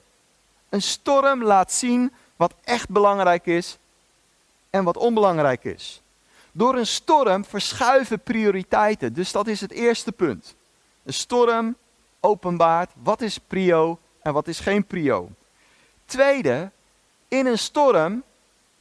Een 0.69 0.83
storm 0.83 1.43
laat 1.43 1.73
zien 1.73 2.13
wat 2.37 2.55
echt 2.65 2.89
belangrijk 2.89 3.47
is 3.47 3.79
en 4.71 4.85
wat 4.85 4.97
onbelangrijk 4.97 5.65
is. 5.65 6.03
Door 6.53 6.75
een 6.75 6.87
storm 6.87 7.45
verschuiven 7.45 8.21
prioriteiten. 8.21 9.13
Dus 9.13 9.33
dat 9.33 9.47
is 9.47 9.61
het 9.61 9.71
eerste 9.71 10.13
punt. 10.13 10.55
Een 11.05 11.13
storm 11.13 11.77
openbaart 12.21 12.91
wat 13.03 13.21
is 13.21 13.39
prio 13.39 13.99
en 14.23 14.33
wat 14.33 14.49
is 14.49 14.61
geen 14.61 14.85
prio. 14.85 15.31
Tweede, 16.13 16.71
in 17.29 17.47
een 17.47 17.59
storm 17.59 18.23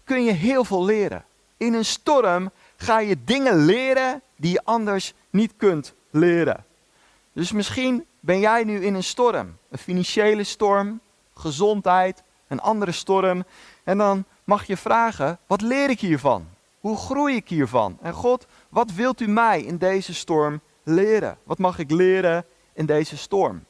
kun 0.04 0.24
je 0.24 0.32
heel 0.32 0.64
veel 0.64 0.86
leren. 0.86 1.26
In 1.58 1.74
een 1.74 1.86
storm 1.86 2.52
ga 2.76 3.00
je 3.00 3.24
dingen 3.24 3.66
leren 3.66 4.22
die 4.36 4.52
je 4.52 4.62
anders 4.64 5.14
niet 5.30 5.54
kunt 5.58 5.94
leren. 6.10 6.66
Dus 7.34 7.52
misschien 7.52 8.06
ben 8.20 8.40
jij 8.40 8.64
nu 8.64 8.86
in 8.86 8.94
een 8.94 9.04
storm. 9.04 9.58
Een 9.70 9.78
financiële 9.78 10.44
storm, 10.44 11.00
gezondheid, 11.34 12.24
een 12.48 12.60
andere 12.60 12.92
storm. 12.92 13.44
En 13.84 13.98
dan 13.98 14.26
mag 14.44 14.66
je 14.66 14.78
vragen, 14.78 15.40
wat 15.48 15.62
leer 15.62 15.90
ik 15.90 16.00
hiervan? 16.00 16.48
Hoe 16.80 16.98
groei 16.98 17.36
ik 17.36 17.50
hiervan? 17.50 17.98
En 18.02 18.14
God, 18.14 18.46
wat 18.70 18.92
wilt 18.92 19.22
u 19.22 19.28
mij 19.28 19.62
in 19.62 19.78
deze 19.78 20.14
storm 20.14 20.62
leren? 20.84 21.38
Wat 21.44 21.58
mag 21.58 21.80
ik 21.80 21.92
leren 21.92 22.46
in 22.74 22.86
deze 22.86 23.18
storm? 23.18 23.66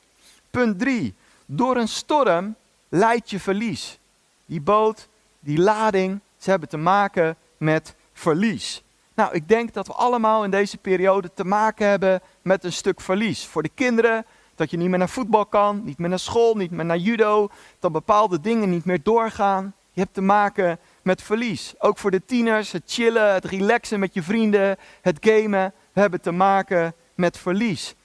Punt 0.51 0.79
3. 0.79 1.15
Door 1.45 1.77
een 1.77 1.87
storm 1.87 2.55
leidt 2.91 3.29
je 3.29 3.39
verlies. 3.39 4.00
Die 4.45 4.62
boot, 4.62 5.07
die 5.39 5.60
lading, 5.60 6.19
ze 6.38 6.50
hebben 6.50 6.69
te 6.69 6.77
maken 6.77 7.36
met 7.57 7.95
verlies. 8.13 8.83
Nou, 9.13 9.33
ik 9.33 9.48
denk 9.48 9.74
dat 9.74 9.88
we 9.88 9.93
allemaal 9.93 10.43
in 10.43 10.51
deze 10.51 10.77
periode 10.77 11.31
te 11.33 11.45
maken 11.45 11.88
hebben 11.88 12.21
met 12.41 12.63
een 12.63 12.74
stuk 12.74 13.01
verlies. 13.01 13.45
Voor 13.45 13.63
de 13.63 13.71
kinderen, 13.75 14.25
dat 14.55 14.71
je 14.71 14.77
niet 14.77 14.89
meer 14.89 14.98
naar 14.98 15.10
voetbal 15.10 15.45
kan, 15.45 15.81
niet 15.83 15.98
meer 15.98 16.10
naar 16.10 16.19
school, 16.19 16.55
niet 16.55 16.71
meer 16.71 16.86
naar 16.86 16.98
judo, 16.98 17.50
dat 17.79 17.91
bepaalde 17.91 18.41
dingen 18.41 18.69
niet 18.69 18.86
meer 18.86 19.03
doorgaan. 19.03 19.74
Je 19.93 20.01
hebt 20.01 20.13
te 20.13 20.21
maken 20.21 20.79
met 21.01 21.21
verlies. 21.21 21.74
Ook 21.77 21.98
voor 21.98 22.12
de 22.12 22.25
tieners, 22.25 22.71
het 22.71 22.83
chillen, 22.86 23.33
het 23.33 23.45
relaxen 23.45 24.00
met 24.00 24.13
je 24.13 24.24
vrienden, 24.24 24.77
het 25.01 25.17
gamen, 25.19 25.74
we 25.93 26.00
hebben 26.00 26.21
te 26.21 26.31
maken 26.31 26.93
met 27.15 27.38
verlies. 27.38 27.95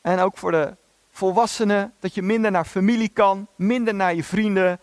En 0.00 0.18
ook 0.18 0.38
voor 0.38 0.50
de 0.50 0.76
volwassenen, 1.16 1.94
dat 2.00 2.14
je 2.14 2.22
minder 2.22 2.50
naar 2.50 2.64
familie 2.64 3.08
kan, 3.08 3.46
minder 3.56 3.94
naar 3.94 4.14
je 4.14 4.24
vrienden. 4.24 4.80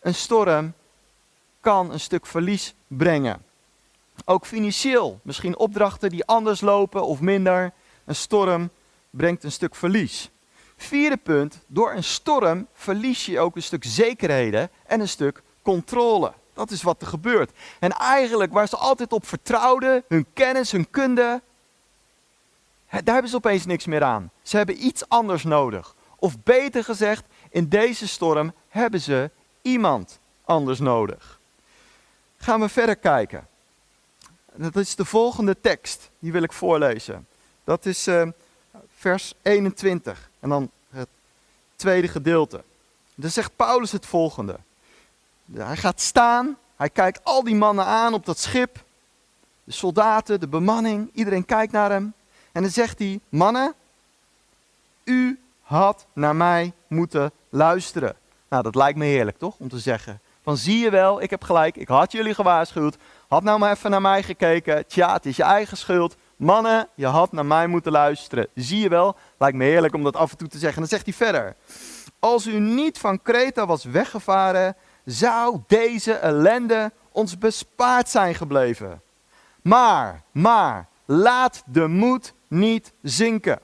Een 0.00 0.14
storm 0.14 0.72
kan 1.60 1.92
een 1.92 2.00
stuk 2.00 2.26
verlies 2.26 2.74
brengen. 2.86 3.44
Ook 4.24 4.46
financieel, 4.46 5.20
misschien 5.22 5.56
opdrachten 5.56 6.10
die 6.10 6.24
anders 6.24 6.60
lopen 6.60 7.06
of 7.06 7.20
minder. 7.20 7.72
Een 8.04 8.16
storm 8.16 8.70
brengt 9.10 9.44
een 9.44 9.52
stuk 9.52 9.74
verlies. 9.74 10.30
Vierde 10.76 11.16
punt, 11.16 11.58
door 11.66 11.92
een 11.92 12.04
storm 12.04 12.66
verlies 12.72 13.26
je 13.26 13.40
ook 13.40 13.56
een 13.56 13.62
stuk 13.62 13.84
zekerheden 13.84 14.70
en 14.86 15.00
een 15.00 15.08
stuk 15.08 15.42
controle. 15.62 16.32
Dat 16.54 16.70
is 16.70 16.82
wat 16.82 17.00
er 17.00 17.06
gebeurt. 17.06 17.50
En 17.80 17.90
eigenlijk 17.90 18.52
waar 18.52 18.68
ze 18.68 18.76
altijd 18.76 19.12
op 19.12 19.26
vertrouwden, 19.26 20.04
hun 20.08 20.26
kennis, 20.32 20.72
hun 20.72 20.90
kunde, 20.90 21.42
daar 22.90 23.14
hebben 23.14 23.28
ze 23.28 23.36
opeens 23.36 23.66
niks 23.66 23.86
meer 23.86 24.02
aan. 24.02 24.30
Ze 24.42 24.56
hebben 24.56 24.84
iets 24.84 25.08
anders 25.08 25.44
nodig. 25.44 25.94
Of 26.16 26.42
beter 26.42 26.84
gezegd, 26.84 27.24
in 27.50 27.68
deze 27.68 28.08
storm 28.08 28.52
hebben 28.68 29.00
ze 29.00 29.30
iemand 29.62 30.18
anders 30.44 30.78
nodig. 30.78 31.40
Gaan 32.36 32.60
we 32.60 32.68
verder 32.68 32.96
kijken. 32.96 33.48
Dat 34.54 34.76
is 34.76 34.94
de 34.94 35.04
volgende 35.04 35.60
tekst, 35.60 36.10
die 36.18 36.32
wil 36.32 36.42
ik 36.42 36.52
voorlezen. 36.52 37.26
Dat 37.64 37.86
is 37.86 38.08
uh, 38.08 38.28
vers 38.96 39.34
21 39.42 40.30
en 40.40 40.48
dan 40.48 40.70
het 40.90 41.08
tweede 41.76 42.08
gedeelte. 42.08 42.64
Dan 43.14 43.30
zegt 43.30 43.56
Paulus 43.56 43.92
het 43.92 44.06
volgende. 44.06 44.56
Hij 45.52 45.76
gaat 45.76 46.00
staan, 46.00 46.58
hij 46.76 46.90
kijkt 46.90 47.24
al 47.24 47.44
die 47.44 47.54
mannen 47.54 47.84
aan 47.84 48.14
op 48.14 48.26
dat 48.26 48.38
schip. 48.38 48.84
De 49.64 49.72
soldaten, 49.72 50.40
de 50.40 50.48
bemanning, 50.48 51.10
iedereen 51.12 51.44
kijkt 51.44 51.72
naar 51.72 51.90
hem. 51.90 52.14
En 52.56 52.62
dan 52.62 52.70
zegt 52.70 52.98
hij, 52.98 53.20
mannen, 53.28 53.74
u 55.04 55.40
had 55.62 56.06
naar 56.12 56.36
mij 56.36 56.72
moeten 56.86 57.30
luisteren. 57.48 58.16
Nou, 58.48 58.62
dat 58.62 58.74
lijkt 58.74 58.98
me 58.98 59.04
heerlijk 59.04 59.38
toch, 59.38 59.54
om 59.58 59.68
te 59.68 59.78
zeggen. 59.78 60.20
Van 60.42 60.56
zie 60.56 60.78
je 60.78 60.90
wel, 60.90 61.22
ik 61.22 61.30
heb 61.30 61.44
gelijk, 61.44 61.76
ik 61.76 61.88
had 61.88 62.12
jullie 62.12 62.34
gewaarschuwd. 62.34 62.96
Had 63.28 63.42
nou 63.42 63.58
maar 63.58 63.72
even 63.72 63.90
naar 63.90 64.00
mij 64.00 64.22
gekeken. 64.22 64.86
Tja, 64.86 65.12
het 65.12 65.26
is 65.26 65.36
je 65.36 65.42
eigen 65.42 65.76
schuld. 65.76 66.16
Mannen, 66.36 66.88
je 66.94 67.06
had 67.06 67.32
naar 67.32 67.46
mij 67.46 67.66
moeten 67.66 67.92
luisteren. 67.92 68.48
Zie 68.54 68.80
je 68.80 68.88
wel, 68.88 69.16
lijkt 69.38 69.56
me 69.56 69.64
heerlijk 69.64 69.94
om 69.94 70.04
dat 70.04 70.16
af 70.16 70.30
en 70.30 70.36
toe 70.36 70.48
te 70.48 70.58
zeggen. 70.58 70.82
En 70.82 70.88
dan 70.88 70.98
zegt 70.98 71.16
hij 71.16 71.26
verder. 71.26 71.56
Als 72.18 72.46
u 72.46 72.58
niet 72.58 72.98
van 72.98 73.22
Kreta 73.22 73.66
was 73.66 73.84
weggevaren, 73.84 74.76
zou 75.04 75.60
deze 75.66 76.12
ellende 76.12 76.92
ons 77.12 77.38
bespaard 77.38 78.08
zijn 78.08 78.34
gebleven. 78.34 79.02
Maar, 79.62 80.22
maar, 80.32 80.88
laat 81.04 81.62
de 81.66 81.86
moed 81.86 82.34
niet 82.48 82.92
zinken. 83.02 83.60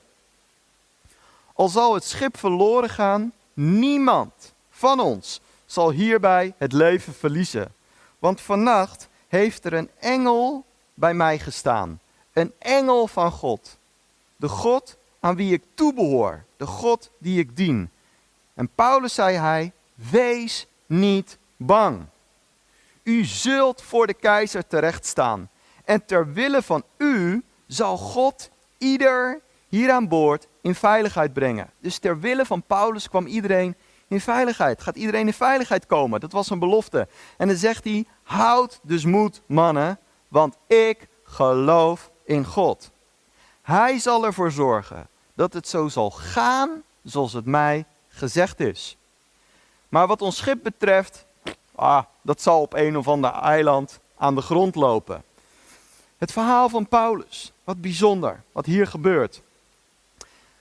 Al 1.52 1.68
zal 1.68 1.94
het 1.94 2.04
schip 2.04 2.38
verloren 2.38 2.90
gaan, 2.90 3.32
niemand 3.54 4.52
van 4.70 5.00
ons 5.00 5.40
zal 5.66 5.90
hierbij 5.90 6.54
het 6.58 6.72
leven 6.72 7.14
verliezen. 7.14 7.74
Want 8.18 8.40
vannacht 8.40 9.08
heeft 9.28 9.64
er 9.64 9.72
een 9.72 9.90
engel 9.98 10.64
bij 10.94 11.14
mij 11.14 11.38
gestaan. 11.38 12.00
Een 12.32 12.52
engel 12.58 13.06
van 13.06 13.30
God. 13.30 13.76
De 14.36 14.48
God 14.48 14.96
aan 15.20 15.36
wie 15.36 15.52
ik 15.52 15.62
toebehoor. 15.74 16.44
De 16.56 16.66
God 16.66 17.10
die 17.18 17.38
ik 17.38 17.56
dien. 17.56 17.90
En 18.54 18.68
Paulus 18.74 19.14
zei 19.14 19.36
hij, 19.36 19.72
wees 19.94 20.66
niet 20.86 21.38
bang. 21.56 22.04
U 23.02 23.24
zult 23.24 23.82
voor 23.82 24.06
de 24.06 24.14
keizer 24.14 24.66
terechtstaan. 24.66 25.50
En 25.84 26.04
ter 26.04 26.32
wille 26.32 26.62
van 26.62 26.82
u 26.96 27.44
zal 27.66 27.96
God 27.96 28.50
ieder 28.82 29.40
hier 29.68 29.92
aan 29.92 30.08
boord 30.08 30.48
in 30.60 30.74
veiligheid 30.74 31.32
brengen. 31.32 31.70
Dus 31.78 31.98
ter 31.98 32.20
wille 32.20 32.44
van 32.44 32.62
Paulus 32.62 33.08
kwam 33.08 33.26
iedereen 33.26 33.76
in 34.08 34.20
veiligheid. 34.20 34.82
Gaat 34.82 34.96
iedereen 34.96 35.26
in 35.26 35.32
veiligheid 35.32 35.86
komen? 35.86 36.20
Dat 36.20 36.32
was 36.32 36.50
een 36.50 36.58
belofte. 36.58 37.08
En 37.36 37.48
dan 37.48 37.56
zegt 37.56 37.84
hij: 37.84 38.04
Houd 38.22 38.80
dus 38.82 39.04
moed, 39.04 39.42
mannen, 39.46 39.98
want 40.28 40.56
ik 40.66 41.08
geloof 41.24 42.10
in 42.24 42.44
God. 42.44 42.90
Hij 43.62 43.98
zal 43.98 44.24
ervoor 44.24 44.50
zorgen 44.50 45.08
dat 45.34 45.52
het 45.52 45.68
zo 45.68 45.88
zal 45.88 46.10
gaan 46.10 46.82
zoals 47.02 47.32
het 47.32 47.46
mij 47.46 47.84
gezegd 48.08 48.60
is. 48.60 48.96
Maar 49.88 50.06
wat 50.06 50.22
ons 50.22 50.36
schip 50.36 50.62
betreft, 50.62 51.26
ah, 51.74 52.02
dat 52.22 52.40
zal 52.40 52.60
op 52.60 52.74
een 52.74 52.96
of 52.96 53.08
ander 53.08 53.32
eiland 53.32 54.00
aan 54.16 54.34
de 54.34 54.40
grond 54.40 54.74
lopen. 54.74 55.22
Het 56.22 56.32
verhaal 56.32 56.68
van 56.68 56.88
Paulus, 56.88 57.52
wat 57.64 57.80
bijzonder, 57.80 58.42
wat 58.52 58.66
hier 58.66 58.86
gebeurt. 58.86 59.42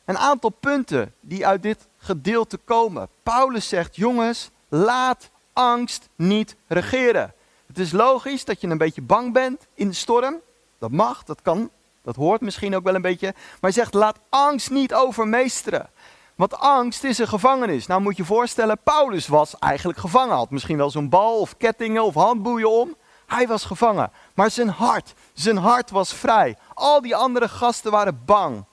Een 0.06 0.18
aantal 0.18 0.50
punten 0.50 1.14
die 1.20 1.48
uit 1.48 1.64
dit 1.64 1.88
gedeelte 1.98 2.58
komen. 2.58 3.08
Paulus 3.24 3.68
zegt, 3.68 3.96
jongens, 3.96 4.50
laat 4.70 5.30
angst 5.54 6.10
niet 6.16 6.56
regeren. 6.68 7.34
Het 7.68 7.80
is 7.80 7.92
logisch 7.92 8.46
dat 8.46 8.62
je 8.62 8.68
een 8.68 8.78
beetje 8.78 9.02
bang 9.02 9.34
bent 9.34 9.68
in 9.74 9.88
de 9.88 9.94
storm. 9.94 10.36
Dat 10.80 10.92
mag, 10.92 11.24
dat 11.24 11.42
kan, 11.42 11.70
dat 12.02 12.16
hoort 12.16 12.42
misschien 12.42 12.76
ook 12.76 12.84
wel 12.84 12.96
een 12.96 13.02
beetje. 13.02 13.34
Maar 13.36 13.58
hij 13.60 13.72
zegt, 13.72 13.94
laat 13.94 14.20
angst 14.30 14.70
niet 14.70 14.94
overmeesteren. 14.94 15.90
Want 16.36 16.58
angst 16.58 17.04
is 17.04 17.18
een 17.18 17.28
gevangenis. 17.28 17.88
Nou 17.88 18.02
moet 18.02 18.18
je 18.18 18.26
voorstellen, 18.26 18.80
Paulus 18.84 19.28
was 19.28 19.60
eigenlijk 19.60 20.00
gevangen. 20.00 20.36
Had 20.36 20.50
misschien 20.50 20.78
wel 20.78 20.90
zo'n 20.90 21.10
bal 21.10 21.40
of 21.40 21.58
kettingen 21.58 22.04
of 22.04 22.14
handboeien 22.14 22.70
om. 22.70 22.96
Hij 23.32 23.48
was 23.48 23.66
gevangen. 23.66 24.12
Maar 24.34 24.52
zijn 24.52 24.70
hart, 24.70 25.14
zijn 25.34 25.58
hart 25.58 25.90
was 25.90 26.14
vrij. 26.14 26.58
Al 26.74 27.02
die 27.02 27.16
andere 27.16 27.50
gasten 27.50 27.92
waren 27.92 28.22
bang. 28.26 28.64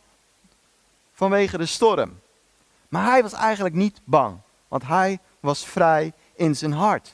Vanwege 1.12 1.58
de 1.58 1.66
storm. 1.66 2.20
Maar 2.88 3.04
hij 3.04 3.22
was 3.22 3.32
eigenlijk 3.32 3.74
niet 3.74 4.00
bang. 4.04 4.38
Want 4.68 4.86
hij 4.86 5.18
was 5.40 5.66
vrij 5.66 6.12
in 6.34 6.56
zijn 6.56 6.72
hart. 6.72 7.04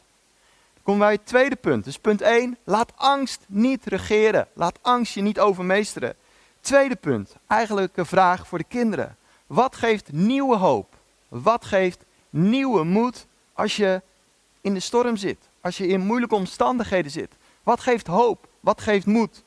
Dan 0.74 0.82
komen 0.82 1.00
wij 1.00 1.12
het 1.12 1.26
tweede 1.26 1.56
punt. 1.56 1.84
Dus 1.84 1.98
punt 1.98 2.20
1. 2.20 2.56
Laat 2.64 2.92
angst 2.96 3.40
niet 3.46 3.84
regeren. 3.84 4.48
Laat 4.52 4.78
angst 4.82 5.14
je 5.14 5.20
niet 5.20 5.40
overmeesteren. 5.40 6.16
Tweede 6.60 6.96
punt. 6.96 7.36
Eigenlijk 7.46 7.96
een 7.96 8.06
vraag 8.06 8.46
voor 8.46 8.58
de 8.58 8.64
kinderen. 8.64 9.16
Wat 9.46 9.76
geeft 9.76 10.12
nieuwe 10.12 10.56
hoop? 10.56 10.94
Wat 11.28 11.64
geeft 11.64 12.04
nieuwe 12.30 12.84
moed 12.84 13.26
als 13.52 13.76
je 13.76 14.02
in 14.60 14.74
de 14.74 14.80
storm 14.80 15.16
zit? 15.16 15.38
Als 15.64 15.76
je 15.76 15.86
in 15.86 16.00
moeilijke 16.00 16.34
omstandigheden 16.34 17.10
zit? 17.10 17.32
Wat 17.62 17.80
geeft 17.80 18.06
hoop? 18.06 18.48
Wat 18.60 18.80
geeft 18.80 19.06
moed? 19.06 19.42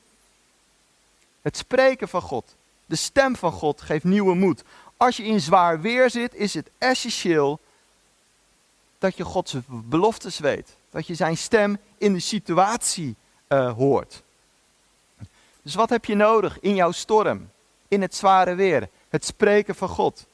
Het 1.42 1.58
spreken 1.58 2.08
van 2.08 2.22
God, 2.22 2.56
de 2.86 2.96
stem 2.96 3.36
van 3.36 3.52
God 3.52 3.82
geeft 3.82 4.04
nieuwe 4.04 4.36
moed. 4.36 4.64
Als 4.98 5.18
je 5.18 5.24
in 5.24 5.42
zwaar 5.42 5.82
weer 5.82 6.10
zit, 6.10 6.36
is 6.36 6.54
het 6.54 6.70
essentieel 6.78 7.60
dat 8.98 9.18
je 9.18 9.24
Gods 9.24 9.56
beloftes 9.68 10.40
weet. 10.40 10.76
Dat 10.90 11.08
je 11.08 11.16
zijn 11.16 11.38
stem 11.38 11.78
in 11.98 12.14
de 12.14 12.20
situatie 12.20 13.16
uh, 13.48 13.74
hoort. 13.74 14.24
Dus 15.62 15.76
wat 15.76 15.90
heb 15.90 16.06
je 16.06 16.16
nodig 16.16 16.60
in 16.60 16.76
jouw 16.76 16.92
storm, 16.92 17.50
in 17.88 18.02
het 18.02 18.16
zware 18.16 18.56
weer? 18.56 18.90
Het 19.10 19.26
spreken 19.26 19.76
van 19.76 19.90
God. 19.90 20.26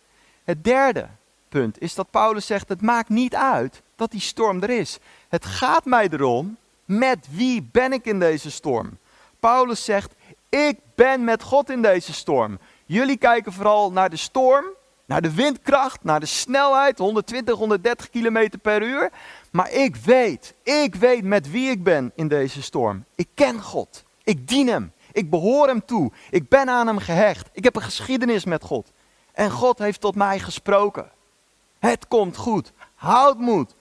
Het 0.44 0.64
derde 0.64 1.08
punt 1.50 1.82
is 1.82 1.96
dat 1.96 2.10
Paulus 2.10 2.46
zegt: 2.46 2.70
het 2.70 2.82
maakt 2.82 3.10
niet 3.10 3.36
uit 3.36 3.82
dat 4.04 4.12
die 4.12 4.22
storm 4.22 4.62
er 4.62 4.70
is. 4.70 4.98
Het 5.30 5.46
gaat 5.46 5.86
mij 5.86 6.08
erom 6.12 6.58
met 6.86 7.28
wie 7.30 7.70
ben 7.72 7.94
ik 7.94 8.06
in 8.06 8.20
deze 8.20 8.52
storm? 8.52 8.98
Paulus 9.40 9.84
zegt, 9.84 10.14
ik 10.50 10.80
ben 10.96 11.24
met 11.24 11.44
God 11.44 11.70
in 11.70 11.82
deze 11.82 12.14
storm. 12.14 12.60
Jullie 12.86 13.18
kijken 13.18 13.54
vooral 13.54 13.92
naar 13.92 14.10
de 14.10 14.18
storm, 14.18 14.66
naar 15.06 15.22
de 15.22 15.34
windkracht, 15.34 16.04
naar 16.04 16.20
de 16.20 16.26
snelheid, 16.26 16.98
120, 16.98 17.58
130 17.58 18.10
km 18.10 18.50
per 18.62 18.82
uur. 18.82 19.10
Maar 19.52 19.72
ik 19.72 19.96
weet, 19.96 20.54
ik 20.64 20.96
weet 20.96 21.24
met 21.24 21.52
wie 21.52 21.70
ik 21.70 21.84
ben 21.84 22.12
in 22.16 22.28
deze 22.28 22.62
storm. 22.62 23.06
Ik 23.16 23.28
ken 23.34 23.62
God. 23.62 24.04
Ik 24.24 24.48
dien 24.48 24.68
Hem. 24.68 24.92
Ik 25.12 25.30
behoor 25.30 25.68
Hem 25.68 25.86
toe. 25.86 26.12
Ik 26.30 26.50
ben 26.50 26.70
aan 26.70 26.88
Hem 26.88 27.00
gehecht. 27.00 27.50
Ik 27.52 27.64
heb 27.64 27.76
een 27.76 27.82
geschiedenis 27.82 28.46
met 28.46 28.64
God. 28.64 28.92
En 29.32 29.52
God 29.52 29.78
heeft 29.80 30.02
tot 30.02 30.16
mij 30.16 30.40
gesproken. 30.40 31.12
Het 31.80 32.08
komt 32.08 32.38
goed. 32.38 32.72
Houd 32.96 33.38
moed. 33.38 33.76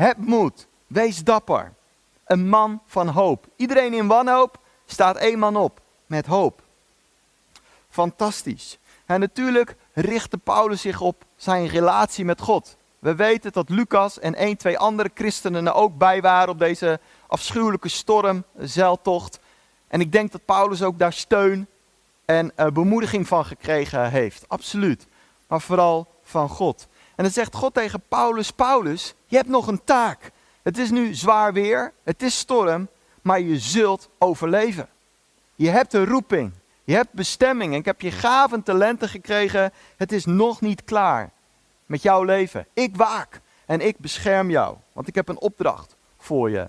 Heb 0.00 0.16
moed. 0.16 0.66
Wees 0.86 1.24
dapper 1.24 1.72
een 2.24 2.48
man 2.48 2.80
van 2.86 3.08
hoop. 3.08 3.46
Iedereen 3.56 3.94
in 3.94 4.06
wanhoop 4.06 4.58
staat 4.86 5.16
één 5.16 5.38
man 5.38 5.56
op 5.56 5.80
met 6.06 6.26
hoop. 6.26 6.62
Fantastisch. 7.88 8.78
En 9.06 9.20
natuurlijk 9.20 9.76
richtte 9.92 10.38
Paulus 10.38 10.80
zich 10.80 11.00
op 11.00 11.24
zijn 11.36 11.66
relatie 11.66 12.24
met 12.24 12.40
God. 12.40 12.76
We 12.98 13.14
weten 13.14 13.52
dat 13.52 13.68
Lucas 13.68 14.18
en 14.18 14.34
één, 14.34 14.56
twee 14.56 14.78
andere 14.78 15.10
christenen 15.14 15.66
er 15.66 15.74
ook 15.74 15.98
bij 15.98 16.20
waren 16.20 16.48
op 16.48 16.58
deze 16.58 17.00
afschuwelijke 17.26 17.88
storm, 17.88 18.44
zeiltocht. 18.58 19.40
En 19.88 20.00
ik 20.00 20.12
denk 20.12 20.32
dat 20.32 20.44
Paulus 20.44 20.82
ook 20.82 20.98
daar 20.98 21.12
steun 21.12 21.66
en 22.24 22.52
uh, 22.56 22.66
bemoediging 22.66 23.28
van 23.28 23.44
gekregen 23.44 24.10
heeft. 24.10 24.44
Absoluut. 24.48 25.06
Maar 25.46 25.60
vooral 25.60 26.06
van 26.22 26.48
God. 26.48 26.88
En 27.20 27.26
dan 27.26 27.34
zegt 27.34 27.54
God 27.54 27.74
tegen 27.74 28.02
Paulus: 28.08 28.50
Paulus, 28.50 29.14
je 29.26 29.36
hebt 29.36 29.48
nog 29.48 29.66
een 29.66 29.84
taak. 29.84 30.30
Het 30.62 30.78
is 30.78 30.90
nu 30.90 31.14
zwaar 31.14 31.52
weer, 31.52 31.92
het 32.02 32.22
is 32.22 32.38
storm, 32.38 32.88
maar 33.22 33.40
je 33.40 33.58
zult 33.58 34.08
overleven. 34.18 34.88
Je 35.54 35.68
hebt 35.68 35.94
een 35.94 36.06
roeping, 36.06 36.52
je 36.84 36.94
hebt 36.94 37.12
bestemming. 37.12 37.74
Ik 37.74 37.84
heb 37.84 38.00
je 38.00 38.10
gaven 38.10 38.62
talenten 38.62 39.08
gekregen. 39.08 39.72
Het 39.96 40.12
is 40.12 40.24
nog 40.24 40.60
niet 40.60 40.84
klaar 40.84 41.30
met 41.86 42.02
jouw 42.02 42.22
leven. 42.22 42.66
Ik 42.72 42.96
waak 42.96 43.40
en 43.66 43.80
ik 43.80 43.98
bescherm 43.98 44.50
jou, 44.50 44.76
want 44.92 45.08
ik 45.08 45.14
heb 45.14 45.28
een 45.28 45.40
opdracht 45.40 45.96
voor 46.18 46.50
je. 46.50 46.68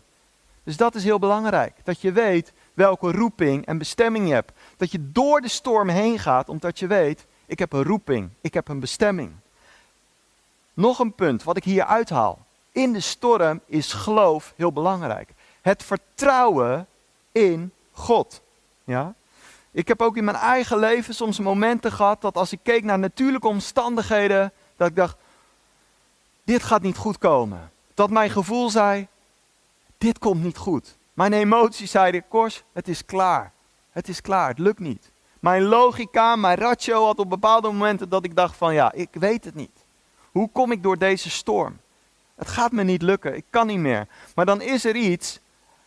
Dus 0.63 0.77
dat 0.77 0.95
is 0.95 1.03
heel 1.03 1.19
belangrijk, 1.19 1.73
dat 1.83 2.01
je 2.01 2.11
weet 2.11 2.53
welke 2.73 3.11
roeping 3.11 3.65
en 3.65 3.77
bestemming 3.77 4.27
je 4.27 4.33
hebt. 4.33 4.51
Dat 4.77 4.91
je 4.91 5.11
door 5.11 5.41
de 5.41 5.49
storm 5.49 5.89
heen 5.89 6.19
gaat, 6.19 6.49
omdat 6.49 6.79
je 6.79 6.87
weet, 6.87 7.25
ik 7.45 7.59
heb 7.59 7.73
een 7.73 7.83
roeping, 7.83 8.29
ik 8.41 8.53
heb 8.53 8.67
een 8.67 8.79
bestemming. 8.79 9.31
Nog 10.73 10.99
een 10.99 11.13
punt 11.13 11.43
wat 11.43 11.57
ik 11.57 11.63
hier 11.63 11.85
uithaal. 11.85 12.45
In 12.71 12.93
de 12.93 12.99
storm 12.99 13.61
is 13.65 13.93
geloof 13.93 14.53
heel 14.55 14.71
belangrijk. 14.71 15.33
Het 15.61 15.83
vertrouwen 15.83 16.87
in 17.31 17.71
God. 17.91 18.41
Ja? 18.83 19.13
Ik 19.71 19.87
heb 19.87 20.01
ook 20.01 20.17
in 20.17 20.23
mijn 20.23 20.37
eigen 20.37 20.77
leven 20.77 21.13
soms 21.13 21.39
momenten 21.39 21.91
gehad 21.91 22.21
dat 22.21 22.37
als 22.37 22.51
ik 22.51 22.59
keek 22.63 22.83
naar 22.83 22.99
natuurlijke 22.99 23.47
omstandigheden, 23.47 24.51
dat 24.77 24.87
ik 24.87 24.95
dacht, 24.95 25.15
dit 26.43 26.63
gaat 26.63 26.81
niet 26.81 26.97
goed 26.97 27.17
komen. 27.17 27.71
Dat 27.93 28.09
mijn 28.09 28.29
gevoel 28.29 28.69
zei, 28.69 29.07
dit 29.97 30.19
komt 30.19 30.43
niet 30.43 30.57
goed. 30.57 30.97
Mijn 31.13 31.33
emoties 31.33 31.91
zeiden, 31.91 32.27
Kors, 32.27 32.63
het 32.73 32.87
is 32.87 33.05
klaar. 33.05 33.51
Het 33.91 34.07
is 34.07 34.21
klaar, 34.21 34.47
het 34.47 34.59
lukt 34.59 34.79
niet. 34.79 35.11
Mijn 35.39 35.63
logica, 35.63 36.35
mijn 36.35 36.57
ratio 36.57 37.05
had 37.05 37.19
op 37.19 37.29
bepaalde 37.29 37.71
momenten 37.71 38.09
dat 38.09 38.25
ik 38.25 38.35
dacht 38.35 38.55
van, 38.55 38.73
ja, 38.73 38.91
ik 38.91 39.09
weet 39.11 39.45
het 39.45 39.55
niet. 39.55 39.80
Hoe 40.31 40.49
kom 40.51 40.71
ik 40.71 40.83
door 40.83 40.97
deze 40.97 41.29
storm? 41.29 41.79
Het 42.35 42.47
gaat 42.47 42.71
me 42.71 42.83
niet 42.83 43.01
lukken, 43.01 43.35
ik 43.35 43.45
kan 43.49 43.67
niet 43.67 43.79
meer. 43.79 44.07
Maar 44.35 44.45
dan 44.45 44.61
is 44.61 44.85
er 44.85 44.95
iets, 44.95 45.39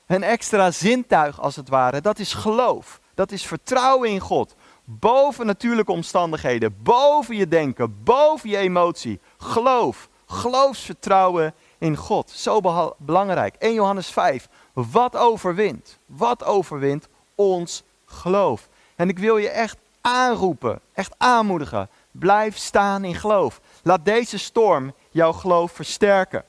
een 0.06 0.22
extra 0.22 0.70
zintuig 0.70 1.40
als 1.40 1.56
het 1.56 1.68
ware. 1.68 2.00
Dat 2.00 2.18
is 2.18 2.34
geloof. 2.34 3.00
Dat 3.14 3.32
is 3.32 3.46
vertrouwen 3.46 4.10
in 4.10 4.20
God. 4.20 4.54
Boven 4.84 5.46
natuurlijke 5.46 5.92
omstandigheden, 5.92 6.76
boven 6.82 7.36
je 7.36 7.48
denken, 7.48 8.02
boven 8.02 8.50
je 8.50 8.56
emotie. 8.56 9.20
Geloof, 9.38 10.08
geloofsvertrouwen 10.26 11.54
in 11.78 11.96
God. 11.96 12.30
Zo 12.30 12.60
belangrijk. 12.98 13.54
1 13.58 13.74
Johannes 13.74 14.10
5. 14.10 14.48
Wat 14.72 15.16
overwint? 15.16 15.98
Wat 16.06 16.44
overwint 16.44 17.08
ons 17.34 17.82
geloof? 18.06 18.68
En 18.96 19.08
ik 19.08 19.18
wil 19.18 19.36
je 19.36 19.48
echt 19.48 19.76
aanroepen, 20.00 20.80
echt 20.92 21.14
aanmoedigen. 21.18 21.88
Blijf 22.10 22.56
staan 22.56 23.04
in 23.04 23.14
geloof. 23.14 23.60
Laat 23.84 24.04
deze 24.04 24.38
storm 24.38 24.94
jouw 25.10 25.32
geloof 25.32 25.72
versterken. 25.72 26.44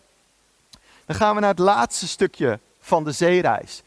Dan 1.06 1.16
gaan 1.16 1.36
we 1.36 1.42
naar 1.42 1.50
het 1.50 1.60
laatste 1.60 2.08
stukje 2.08 2.60
van 2.80 3.04
de 3.04 3.12
zeereis. 3.12 3.84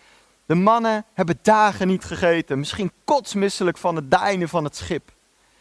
De 0.46 0.54
mannen 0.54 1.04
hebben 1.14 1.38
dagen 1.42 1.86
niet 1.86 2.04
gegeten, 2.04 2.58
misschien 2.58 2.92
kotsmisselijk 3.04 3.78
van 3.78 3.96
het 3.96 4.10
deinen 4.10 4.48
van 4.48 4.64
het 4.64 4.76
schip. 4.76 5.12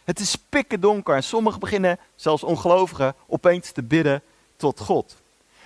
Het 0.04 0.20
is 0.20 0.36
pikken 0.36 0.80
donker 0.80 1.14
en 1.14 1.22
sommigen 1.22 1.60
beginnen, 1.60 1.98
zelfs 2.14 2.42
ongelovigen, 2.42 3.14
opeens 3.26 3.70
te 3.70 3.82
bidden 3.82 4.22
tot 4.56 4.80
God. 4.80 5.16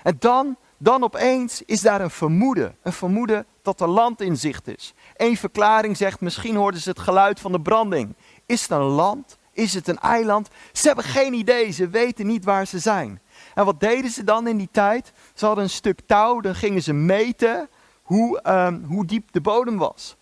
En 0.03 0.17
dan, 0.19 0.57
dan 0.77 1.03
opeens 1.03 1.63
is 1.63 1.81
daar 1.81 2.01
een 2.01 2.11
vermoeden, 2.11 2.77
een 2.83 2.93
vermoeden 2.93 3.47
dat 3.63 3.81
er 3.81 3.89
land 3.89 4.21
in 4.21 4.37
zicht 4.37 4.69
is. 4.69 4.95
Eén 5.17 5.37
verklaring 5.37 5.97
zegt, 5.97 6.21
misschien 6.21 6.57
hoorden 6.57 6.81
ze 6.81 6.89
het 6.89 6.99
geluid 6.99 7.41
van 7.41 7.53
de 7.53 7.61
branding. 7.61 8.15
Is 8.47 8.63
het 8.63 8.71
een 8.71 8.81
land? 8.83 9.37
Is 9.53 9.75
het 9.75 9.89
een 9.89 9.99
eiland? 9.99 10.49
Ze 10.73 10.87
hebben 10.87 11.05
geen 11.05 11.33
idee, 11.33 11.71
ze 11.71 11.89
weten 11.89 12.27
niet 12.27 12.45
waar 12.45 12.67
ze 12.67 12.79
zijn. 12.79 13.21
En 13.55 13.65
wat 13.65 13.81
deden 13.81 14.11
ze 14.11 14.25
dan 14.25 14.47
in 14.47 14.57
die 14.57 14.69
tijd? 14.73 15.13
Ze 15.35 15.47
hadden 15.47 15.65
een 15.65 15.71
stuk 15.71 16.01
touw, 16.07 16.41
dan 16.41 16.55
gingen 16.55 16.83
ze 16.83 16.93
meten 16.93 17.69
hoe, 18.03 18.41
um, 18.47 18.85
hoe 18.85 19.07
diep 19.07 19.33
de 19.33 19.41
bodem 19.41 19.77
was. 19.77 20.17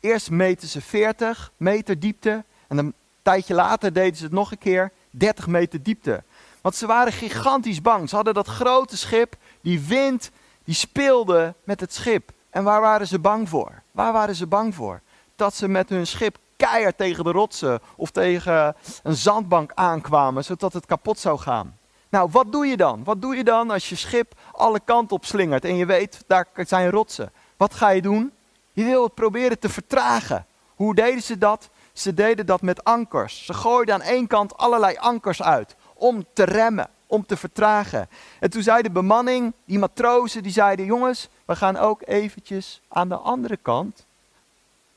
Eerst 0.00 0.30
meten 0.30 0.68
ze 0.68 0.80
40 0.80 1.52
meter 1.56 2.00
diepte 2.00 2.44
en 2.68 2.78
een 2.78 2.94
tijdje 3.22 3.54
later 3.54 3.92
deden 3.92 4.16
ze 4.16 4.24
het 4.24 4.32
nog 4.32 4.50
een 4.50 4.58
keer 4.58 4.92
30 5.10 5.46
meter 5.46 5.82
diepte. 5.82 6.22
Want 6.60 6.76
ze 6.76 6.86
waren 6.86 7.12
gigantisch 7.12 7.80
bang. 7.80 8.08
Ze 8.08 8.14
hadden 8.14 8.34
dat 8.34 8.46
grote 8.46 8.96
schip, 8.96 9.36
die 9.60 9.80
wind, 9.80 10.30
die 10.64 10.74
speelde 10.74 11.54
met 11.64 11.80
het 11.80 11.94
schip. 11.94 12.32
En 12.50 12.64
waar 12.64 12.80
waren 12.80 13.06
ze 13.06 13.18
bang 13.18 13.48
voor? 13.48 13.82
Waar 13.90 14.12
waren 14.12 14.34
ze 14.34 14.46
bang 14.46 14.74
voor? 14.74 15.00
Dat 15.36 15.54
ze 15.54 15.68
met 15.68 15.88
hun 15.88 16.06
schip 16.06 16.36
keihard 16.56 16.96
tegen 16.96 17.24
de 17.24 17.30
rotsen 17.30 17.80
of 17.96 18.10
tegen 18.10 18.76
een 19.02 19.16
zandbank 19.16 19.72
aankwamen, 19.74 20.44
zodat 20.44 20.72
het 20.72 20.86
kapot 20.86 21.18
zou 21.18 21.38
gaan. 21.38 21.78
Nou, 22.08 22.28
wat 22.30 22.52
doe 22.52 22.66
je 22.66 22.76
dan? 22.76 23.04
Wat 23.04 23.22
doe 23.22 23.36
je 23.36 23.44
dan 23.44 23.70
als 23.70 23.88
je 23.88 23.96
schip 23.96 24.34
alle 24.52 24.80
kanten 24.80 25.16
op 25.16 25.24
slingert 25.24 25.64
en 25.64 25.76
je 25.76 25.86
weet, 25.86 26.24
daar 26.26 26.46
zijn 26.54 26.90
rotsen? 26.90 27.32
Wat 27.56 27.74
ga 27.74 27.88
je 27.88 28.02
doen? 28.02 28.32
Je 28.72 28.84
wil 28.84 29.02
het 29.02 29.14
proberen 29.14 29.58
te 29.58 29.68
vertragen. 29.68 30.46
Hoe 30.74 30.94
deden 30.94 31.22
ze 31.22 31.38
dat? 31.38 31.70
Ze 31.92 32.14
deden 32.14 32.46
dat 32.46 32.62
met 32.62 32.84
ankers. 32.84 33.44
Ze 33.44 33.54
gooiden 33.54 33.94
aan 33.94 34.02
één 34.02 34.26
kant 34.26 34.56
allerlei 34.56 34.96
ankers 34.96 35.42
uit 35.42 35.76
om 35.94 36.24
te 36.32 36.44
remmen, 36.44 36.88
om 37.06 37.26
te 37.26 37.36
vertragen. 37.36 38.08
En 38.40 38.50
toen 38.50 38.62
zei 38.62 38.82
de 38.82 38.90
bemanning, 38.90 39.52
die 39.64 39.78
matrozen, 39.78 40.42
die 40.42 40.52
zeiden: 40.52 40.84
Jongens, 40.84 41.28
we 41.44 41.56
gaan 41.56 41.76
ook 41.76 42.02
eventjes 42.04 42.80
aan 42.88 43.08
de 43.08 43.16
andere 43.16 43.56
kant 43.56 44.06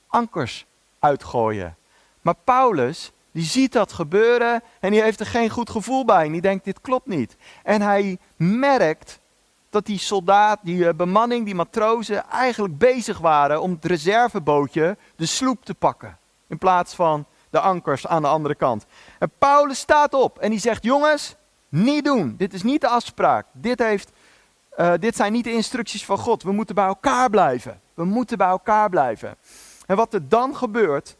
ankers 0.08 0.66
uitgooien. 1.08 1.76
Maar 2.22 2.36
Paulus, 2.44 3.12
die 3.32 3.44
ziet 3.44 3.72
dat 3.72 3.94
gebeuren 3.94 4.64
en 4.80 4.92
die 4.92 5.02
heeft 5.02 5.20
er 5.20 5.26
geen 5.26 5.50
goed 5.50 5.70
gevoel 5.70 6.06
bij. 6.06 6.26
En 6.26 6.32
die 6.32 6.42
denkt, 6.42 6.66
dit 6.66 6.82
klopt 6.82 7.08
niet. 7.08 7.36
En 7.64 7.82
hij 7.82 8.18
merkt 8.36 9.20
dat 9.70 9.86
die 9.86 10.00
soldaat, 10.00 10.60
die 10.64 10.88
eh, 10.88 10.94
bemanning, 10.94 11.46
die 11.46 11.56
matrozen 11.56 12.30
eigenlijk 12.30 12.78
bezig 12.78 13.18
waren 13.18 13.62
om 13.62 13.72
het 13.72 13.86
reservebootje, 13.86 14.98
de 15.16 15.26
sloep 15.26 15.66
te 15.66 15.74
pakken. 15.74 16.18
In 16.48 16.58
plaats 16.58 16.96
van 16.96 17.26
de 17.50 17.60
ankers 17.60 18.08
aan 18.08 18.22
de 18.22 18.28
andere 18.28 18.56
kant. 18.56 18.86
En 19.20 19.32
Paulus 19.38 19.80
staat 19.80 20.14
op 20.14 20.40
en 20.40 20.50
die 20.50 20.60
zegt, 20.60 20.84
jongens, 20.84 21.36
niet 21.70 22.06
doen. 22.06 22.36
Dit 22.38 22.54
is 22.54 22.64
niet 22.64 22.82
de 22.82 22.88
afspraak. 22.88 23.46
Dit, 23.52 23.80
heeft, 23.80 24.12
uh, 24.78 24.94
dit 25.00 25.16
zijn 25.16 25.32
niet 25.32 25.44
de 25.44 25.54
instructies 25.54 26.06
van 26.06 26.18
God. 26.18 26.44
We 26.44 26.52
moeten 26.52 26.76
bij 26.76 26.86
elkaar 26.86 27.30
blijven. 27.30 27.82
We 27.94 28.06
moeten 28.06 28.38
bij 28.38 28.48
elkaar 28.48 28.90
blijven. 28.90 29.36
En 29.88 29.96
wat 29.96 30.14
er 30.14 30.30
dan 30.30 30.56
gebeurt, 30.56 31.16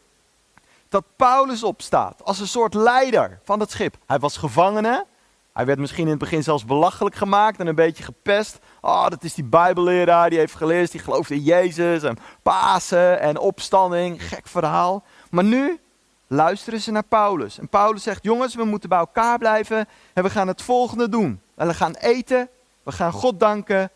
dat 0.88 1.04
Paulus 1.16 1.62
opstaat 1.62 2.24
als 2.24 2.40
een 2.40 2.48
soort 2.48 2.74
leider 2.74 3.40
van 3.44 3.60
het 3.60 3.70
schip. 3.70 3.96
Hij 4.06 4.18
was 4.18 4.36
gevangene. 4.36 5.06
Hij 5.52 5.66
werd 5.66 5.78
misschien 5.78 6.04
in 6.04 6.10
het 6.10 6.18
begin 6.18 6.42
zelfs 6.42 6.64
belachelijk 6.64 7.16
gemaakt 7.16 7.60
en 7.60 7.66
een 7.66 7.74
beetje 7.74 8.02
gepest. 8.02 8.58
Oh, 8.80 9.08
dat 9.08 9.24
is 9.24 9.34
die 9.34 9.44
bijbelleraar, 9.44 10.30
die 10.30 10.38
heeft 10.38 10.54
geleerd, 10.54 10.90
die 10.90 11.00
gelooft 11.00 11.30
in 11.30 11.42
Jezus 11.42 12.02
en 12.02 12.18
Pasen 12.42 13.20
en 13.20 13.38
opstanding. 13.38 14.28
Gek 14.28 14.46
verhaal. 14.46 15.02
Maar 15.30 15.44
nu 15.44 15.80
luisteren 16.26 16.80
ze 16.80 16.90
naar 16.90 17.04
Paulus. 17.04 17.58
En 17.58 17.68
Paulus 17.68 18.02
zegt, 18.02 18.24
jongens, 18.24 18.54
we 18.54 18.64
moeten 18.64 18.88
bij 18.88 18.98
elkaar 18.98 19.38
blijven 19.38 19.88
en 20.12 20.22
we 20.22 20.30
gaan 20.30 20.48
het 20.48 20.62
volgende 20.62 21.08
doen. 21.08 21.40
We 21.54 21.74
gaan 21.74 21.94
eten, 21.94 22.48
we 22.82 22.92
gaan 22.92 23.12
God 23.12 23.40
danken, 23.40 23.90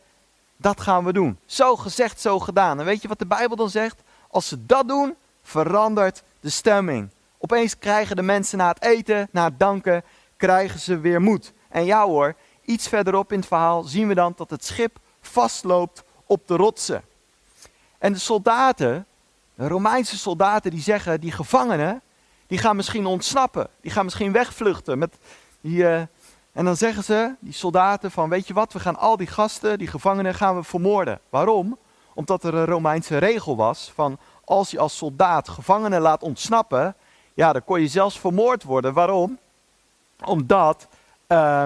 dat 0.57 0.81
gaan 0.81 1.05
we 1.05 1.13
doen. 1.13 1.39
Zo 1.47 1.77
gezegd, 1.77 2.21
zo 2.21 2.39
gedaan. 2.39 2.79
En 2.79 2.85
weet 2.85 3.03
je 3.03 3.09
wat 3.09 3.19
de 3.19 3.27
Bijbel 3.27 3.57
dan 3.57 3.71
zegt? 3.71 4.03
Als 4.33 4.49
ze 4.49 4.67
dat 4.67 4.89
doen, 4.89 5.17
verandert 5.43 6.23
de 6.41 6.51
stemming. 6.51 7.11
Opeens 7.39 7.79
krijgen 7.79 8.17
de 8.17 8.23
mensen 8.23 8.59
na 8.59 8.69
het 8.69 8.83
eten, 8.83 9.29
na 9.31 9.45
het 9.45 9.59
danken, 9.59 10.05
krijgen 10.37 10.81
ze 10.81 10.99
weer 10.99 11.21
moed. 11.21 11.53
En 11.69 11.85
ja 11.85 12.05
hoor, 12.05 12.35
iets 12.65 12.89
verderop 12.89 13.33
in 13.33 13.39
het 13.39 13.47
verhaal 13.47 13.83
zien 13.83 14.09
we 14.09 14.15
dan 14.15 14.33
dat 14.37 14.51
het 14.51 14.65
schip 14.65 14.99
vastloopt 15.21 16.05
op 16.27 16.47
de 16.47 16.57
rotsen. 16.57 17.03
En 17.99 18.13
de 18.13 18.19
soldaten, 18.19 19.07
de 19.55 19.69
Romeinse 19.69 20.19
soldaten, 20.19 20.71
die 20.71 20.81
zeggen, 20.81 21.21
die 21.21 21.33
gevangenen, 21.33 22.03
die 22.47 22.59
gaan 22.59 22.77
misschien 22.77 23.07
ontsnappen. 23.07 23.69
Die 23.81 23.91
gaan 23.91 24.05
misschien 24.05 24.33
wegvluchten. 24.33 24.99
Met 24.99 25.17
die, 25.61 25.79
uh, 25.79 26.01
en 26.53 26.65
dan 26.65 26.77
zeggen 26.77 27.05
ze, 27.05 27.35
die 27.39 27.53
soldaten, 27.53 28.11
van 28.11 28.29
weet 28.29 28.47
je 28.47 28.55
wat, 28.55 28.73
we 28.73 28.81
gaan 28.81 28.99
al 28.99 29.17
die 29.17 29.27
gasten, 29.27 29.79
die 29.79 29.89
gevangenen, 29.89 30.35
gaan 30.35 30.57
we 30.57 30.63
vermoorden. 30.63 31.21
Waarom? 31.29 31.79
Omdat 32.15 32.45
er 32.45 32.55
een 32.55 32.65
Romeinse 32.65 33.19
regel 33.19 33.57
was 33.57 33.93
van 33.95 34.19
als 34.45 34.71
je 34.71 34.79
als 34.79 34.97
soldaat 34.97 35.49
gevangenen 35.49 36.01
laat 36.01 36.23
ontsnappen, 36.23 36.95
ja, 37.35 37.53
dan 37.53 37.65
kon 37.65 37.81
je 37.81 37.89
zelfs 37.89 38.21
vermoord 38.21 38.63
worden. 38.63 38.93
Waarom? 38.93 39.39
Omdat 40.25 40.89
uh, 41.29 41.65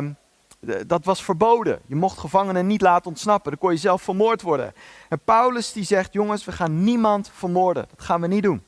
dat 0.86 1.04
was 1.04 1.24
verboden. 1.24 1.80
Je 1.86 1.94
mocht 1.94 2.18
gevangenen 2.18 2.66
niet 2.66 2.80
laten 2.80 3.10
ontsnappen. 3.10 3.50
Dan 3.50 3.60
kon 3.60 3.70
je 3.70 3.76
zelf 3.76 4.02
vermoord 4.02 4.42
worden. 4.42 4.74
En 5.08 5.20
Paulus 5.24 5.72
die 5.72 5.84
zegt, 5.84 6.12
jongens, 6.12 6.44
we 6.44 6.52
gaan 6.52 6.84
niemand 6.84 7.30
vermoorden. 7.34 7.86
Dat 7.96 8.06
gaan 8.06 8.20
we 8.20 8.26
niet 8.26 8.42
doen. 8.42 8.64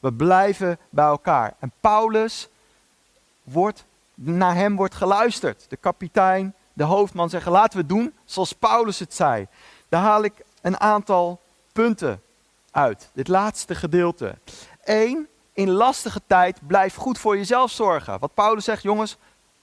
We 0.00 0.12
blijven 0.12 0.78
bij 0.90 1.04
elkaar. 1.04 1.54
En 1.58 1.72
Paulus 1.80 2.48
wordt 3.42 3.84
naar 4.14 4.54
hem 4.54 4.76
wordt 4.76 4.94
geluisterd. 4.94 5.66
De 5.68 5.76
kapitein, 5.76 6.54
de 6.72 6.84
hoofdman 6.84 7.30
zeggen: 7.30 7.52
laten 7.52 7.78
we 7.78 7.86
doen 7.86 8.14
zoals 8.24 8.52
Paulus 8.52 8.98
het 8.98 9.14
zei. 9.14 9.46
Daar 9.88 10.02
haal 10.02 10.24
ik 10.24 10.32
een 10.62 10.80
aantal 10.80 11.40
punten 11.72 12.22
uit. 12.70 13.10
Dit 13.12 13.28
laatste 13.28 13.74
gedeelte. 13.74 14.34
Eén, 14.84 15.28
in 15.52 15.70
lastige 15.70 16.20
tijd 16.26 16.58
blijf 16.66 16.94
goed 16.94 17.18
voor 17.18 17.36
jezelf 17.36 17.70
zorgen. 17.70 18.18
Wat 18.18 18.34
Paulus 18.34 18.64
zegt, 18.64 18.82
jongens, 18.82 19.16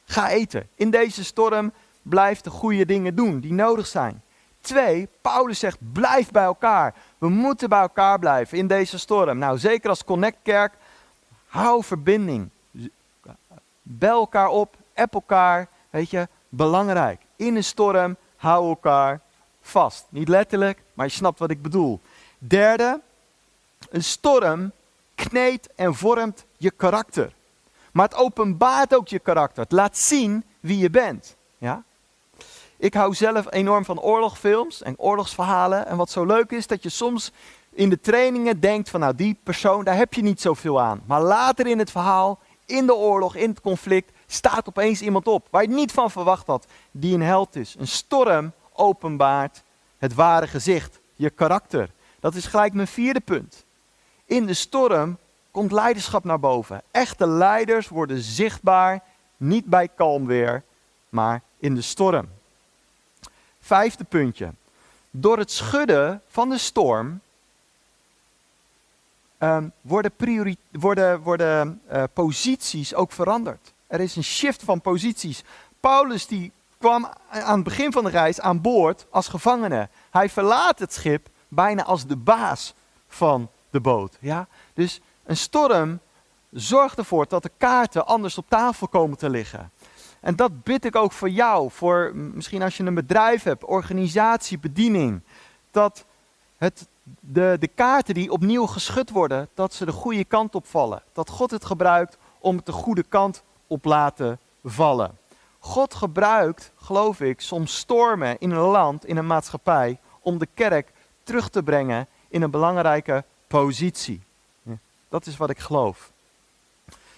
ga 0.06 0.30
eten. 0.30 0.68
In 0.76 0.90
deze 0.90 1.24
storm 1.24 1.72
blijf 2.02 2.42
de 2.42 2.50
goede 2.50 2.86
dingen 2.86 3.16
doen 3.16 3.40
die 3.40 3.54
nodig 3.54 3.88
zijn. 3.88 4.22
Twee, 4.62 5.08
Paulus 5.22 5.60
zegt, 5.60 5.78
blijf 5.94 6.32
bij 6.32 6.44
elkaar. 6.44 6.94
We 7.18 7.30
moeten 7.30 7.70
bij 7.70 7.80
elkaar 7.80 8.20
blijven 8.20 8.58
in 8.58 8.68
deze 8.68 9.00
storm. 9.00 9.38
Nou, 9.38 9.58
zeker 9.58 9.90
als 9.90 10.04
Connect 10.04 10.38
Kerk, 10.44 10.74
hou 11.48 11.84
verbinding. 11.84 12.50
Bel 13.82 14.20
elkaar 14.20 14.48
op, 14.48 14.76
app 14.96 15.14
elkaar, 15.14 15.68
weet 15.90 16.10
je, 16.10 16.28
belangrijk. 16.50 17.22
In 17.36 17.56
een 17.56 17.64
storm, 17.64 18.16
hou 18.36 18.70
elkaar 18.70 19.22
vast. 19.62 20.06
Niet 20.10 20.28
letterlijk, 20.28 20.84
maar 20.94 21.06
je 21.06 21.12
snapt 21.12 21.40
wat 21.40 21.50
ik 21.50 21.62
bedoel. 21.62 22.00
Derde, 22.38 23.02
een 23.90 24.04
storm 24.04 24.72
kneedt 25.16 25.70
en 25.76 25.96
vormt 25.96 26.46
je 26.58 26.72
karakter. 26.72 27.34
Maar 27.92 28.06
het 28.06 28.18
openbaart 28.18 28.96
ook 28.96 29.08
je 29.08 29.20
karakter. 29.20 29.64
Het 29.64 29.72
laat 29.72 29.98
zien 29.98 30.44
wie 30.60 30.78
je 30.78 30.90
bent. 30.90 31.36
Ja? 31.58 31.84
Ik 32.78 32.94
hou 32.94 33.14
zelf 33.14 33.52
enorm 33.52 33.86
van 33.86 34.00
oorlogfilms 34.00 34.82
en 34.82 35.00
oorlogsverhalen. 35.00 35.88
En 35.88 35.98
wat 35.98 36.10
zo 36.10 36.26
leuk 36.26 36.52
is, 36.52 36.68
dat 36.68 36.84
je 36.84 36.90
soms 36.90 37.32
in 37.74 37.90
de 37.90 38.00
trainingen 38.00 38.60
denkt 38.60 38.90
van 38.90 39.00
nou 39.00 39.16
die 39.16 39.38
persoon, 39.44 39.84
daar 39.84 39.96
heb 39.96 40.14
je 40.14 40.22
niet 40.22 40.42
zoveel 40.42 40.82
aan. 40.82 41.02
Maar 41.06 41.22
later 41.22 41.68
in 41.68 41.80
het 41.80 41.92
verhaal, 41.92 42.40
in 42.66 42.86
de 42.86 42.96
oorlog, 42.96 43.36
in 43.36 43.50
het 43.50 43.62
conflict, 43.62 44.12
staat 44.28 44.68
opeens 44.68 45.02
iemand 45.02 45.28
op 45.28 45.48
waar 45.50 45.62
je 45.62 45.68
niet 45.68 45.92
van 45.92 46.12
verwacht 46.12 46.48
had, 46.48 46.66
die 46.92 47.14
een 47.14 47.22
held 47.22 47.56
is. 47.56 47.76
Een 47.80 47.88
storm 47.88 48.52
openbaart 48.80 49.64
het 49.98 50.14
ware 50.14 50.48
gezicht, 50.48 51.00
je 51.16 51.30
karakter. 51.30 51.90
Dat 52.20 52.36
is 52.36 52.46
gelijk 52.46 52.74
mijn 52.74 52.88
vierde 52.88 53.20
punt. 53.20 53.66
In 54.26 54.46
de 54.46 54.54
storm 54.54 55.18
komt 55.52 55.72
leiderschap 55.72 56.24
naar 56.24 56.40
boven. 56.40 56.82
Echte 56.92 57.28
leiders 57.28 57.88
worden 57.88 58.22
zichtbaar, 58.22 59.04
niet 59.38 59.66
bij 59.66 59.88
kalm 59.88 60.26
weer, 60.26 60.64
maar 61.10 61.42
in 61.58 61.76
de 61.76 61.82
storm. 61.82 62.30
Vijfde 63.60 64.04
puntje. 64.04 64.54
Door 65.12 65.38
het 65.38 65.52
schudden 65.52 66.22
van 66.28 66.50
de 66.50 66.58
storm 66.58 67.20
um, 69.40 69.72
worden, 69.82 70.12
worden, 70.72 71.20
worden 71.20 71.82
uh, 71.92 72.04
posities 72.14 72.96
ook 72.96 73.12
veranderd. 73.12 73.74
Er 73.88 74.00
is 74.00 74.16
een 74.16 74.24
shift 74.24 74.64
van 74.64 74.82
posities. 74.82 75.44
Paulus 75.80 76.28
die 76.28 76.52
kwam 76.80 77.10
aan 77.30 77.56
het 77.56 77.64
begin 77.64 77.92
van 77.92 78.04
de 78.04 78.10
reis 78.10 78.42
aan 78.42 78.62
boord 78.62 79.06
als 79.10 79.28
gevangene. 79.28 79.90
Hij 80.10 80.30
verlaat 80.30 80.80
het 80.80 80.94
schip 80.94 81.28
bijna 81.48 81.84
als 81.84 82.06
de 82.06 82.16
baas 82.16 82.74
van 83.08 83.50
de 83.70 83.80
boot. 83.80 84.18
Ja? 84.20 84.48
Dus 84.74 85.02
een 85.24 85.38
storm 85.38 86.00
zorgt 86.52 86.98
ervoor 86.98 87.28
dat 87.28 87.44
de 87.44 87.52
kaarten 87.58 88.06
anders 88.06 88.38
op 88.38 88.46
tafel 88.50 88.88
komen 88.88 89.18
te 89.18 89.30
liggen. 89.30 89.72
En 90.20 90.36
dat 90.36 90.64
bid 90.64 90.86
ik 90.86 90.96
ook 90.96 91.12
voor 91.12 91.30
jou, 91.30 91.72
voor 91.72 92.12
misschien 92.16 92.62
als 92.62 92.78
je 92.78 92.84
een 92.84 92.94
bedrijf 92.94 93.44
hebt, 93.44 93.66
organisatie, 93.66 94.60
bediening. 94.60 95.22
Dat 95.72 96.06
het, 96.58 96.88
de, 97.20 97.58
de 97.60 97.68
kaarten 97.68 98.14
die 98.14 98.32
opnieuw 98.32 98.66
geschud 98.66 99.10
worden, 99.10 99.50
dat 99.54 99.74
ze 99.74 99.86
de 99.86 99.92
goede 99.92 100.26
kant 100.26 100.56
op 100.56 100.68
vallen. 100.68 101.04
Dat 101.14 101.30
God 101.30 101.52
het 101.52 101.66
gebruikt 101.66 102.18
om 102.40 102.56
het 102.56 102.66
de 102.66 102.72
goede 102.72 103.04
kant 103.04 103.44
op 103.68 103.86
laten 103.86 104.40
vallen. 104.64 105.19
God 105.60 105.94
gebruikt, 105.94 106.72
geloof 106.76 107.22
ik, 107.22 107.42
soms 107.42 107.78
stormen 107.78 108.40
in 108.40 108.52
een 108.52 108.58
land, 108.58 109.06
in 109.06 109.18
een 109.18 109.28
maatschappij, 109.28 110.00
om 110.20 110.38
de 110.38 110.48
kerk 110.54 110.92
terug 111.24 111.50
te 111.50 111.64
brengen 111.64 112.08
in 112.28 112.42
een 112.42 112.52
belangrijke 112.52 113.24
positie. 113.48 114.22
Dat 115.10 115.26
is 115.26 115.38
wat 115.38 115.50
ik 115.50 115.60
geloof. 115.60 116.12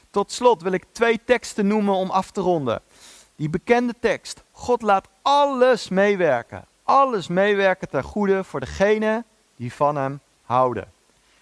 Tot 0.09 0.31
slot 0.31 0.61
wil 0.61 0.71
ik 0.71 0.85
twee 0.91 1.19
teksten 1.25 1.67
noemen 1.67 1.93
om 1.93 2.09
af 2.09 2.31
te 2.31 2.41
ronden. 2.41 2.81
Die 3.35 3.49
bekende 3.49 3.95
tekst. 3.99 4.43
God 4.51 4.81
laat 4.81 5.07
alles 5.21 5.89
meewerken. 5.89 6.65
Alles 6.83 7.27
meewerken 7.27 7.89
ten 7.89 8.03
goede 8.03 8.43
voor 8.43 8.59
degene 8.59 9.23
die 9.55 9.73
van 9.73 9.95
hem 9.95 10.19
houden. 10.43 10.91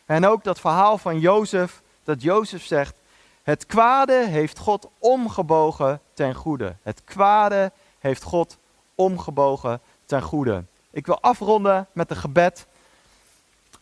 En 0.05 0.25
ook 0.25 0.43
dat 0.43 0.59
verhaal 0.59 0.97
van 0.97 1.19
Jozef, 1.19 1.81
dat 2.03 2.21
Jozef 2.21 2.65
zegt, 2.65 2.95
het 3.49 3.65
kwade 3.65 4.25
heeft 4.27 4.57
God 4.57 4.89
omgebogen 4.99 6.01
ten 6.13 6.35
goede. 6.35 6.75
Het 6.81 7.01
kwade 7.03 7.71
heeft 7.99 8.23
God 8.23 8.57
omgebogen 8.95 9.81
ten 10.05 10.21
goede. 10.21 10.63
Ik 10.91 11.05
wil 11.05 11.21
afronden 11.21 11.87
met 11.91 12.09
een 12.09 12.17
gebed. 12.17 12.67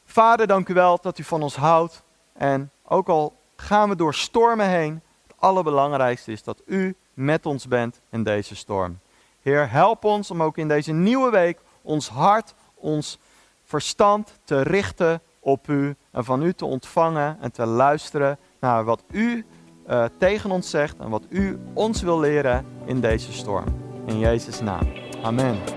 Vader, 0.06 0.48
dank 0.48 0.70
u 0.70 0.74
wel 0.74 1.00
dat 1.02 1.18
u 1.18 1.24
van 1.24 1.44
ons 1.44 1.56
houdt. 1.56 2.04
En 2.34 2.72
ook 2.84 3.08
al 3.08 3.34
gaan 3.56 3.90
we 3.90 3.96
door 3.96 4.14
stormen 4.14 4.70
heen, 4.70 5.02
het 5.28 5.36
allerbelangrijkste 5.40 6.32
is 6.32 6.44
dat 6.44 6.62
u 6.66 6.96
met 7.14 7.46
ons 7.46 7.68
bent 7.68 8.02
in 8.10 8.24
deze 8.24 8.56
storm. 8.56 9.00
Heer, 9.42 9.72
help 9.72 10.04
ons 10.04 10.32
om 10.32 10.44
ook 10.44 10.58
in 10.58 10.68
deze 10.68 10.92
nieuwe 10.92 11.30
week 11.30 11.60
ons 11.82 12.10
hart, 12.10 12.54
ons 12.74 13.20
verstand 13.64 14.40
te 14.44 14.62
richten 14.62 15.22
op 15.40 15.68
u 15.68 15.96
en 16.12 16.26
van 16.26 16.44
u 16.44 16.54
te 16.54 16.66
ontvangen 16.66 17.38
en 17.42 17.52
te 17.52 17.66
luisteren 17.66 18.38
naar 18.60 18.84
wat 18.84 19.04
u 19.12 19.46
uh, 19.90 20.06
tegen 20.18 20.52
ons 20.52 20.70
zegt 20.70 20.96
en 21.00 21.10
wat 21.10 21.24
u 21.30 21.60
ons 21.74 22.02
wil 22.02 22.20
leren 22.20 22.66
in 22.86 23.00
deze 23.00 23.34
storm. 23.34 23.66
In 24.06 24.20
Jezus' 24.20 24.62
naam. 24.62 24.88
Amen. 25.22 25.77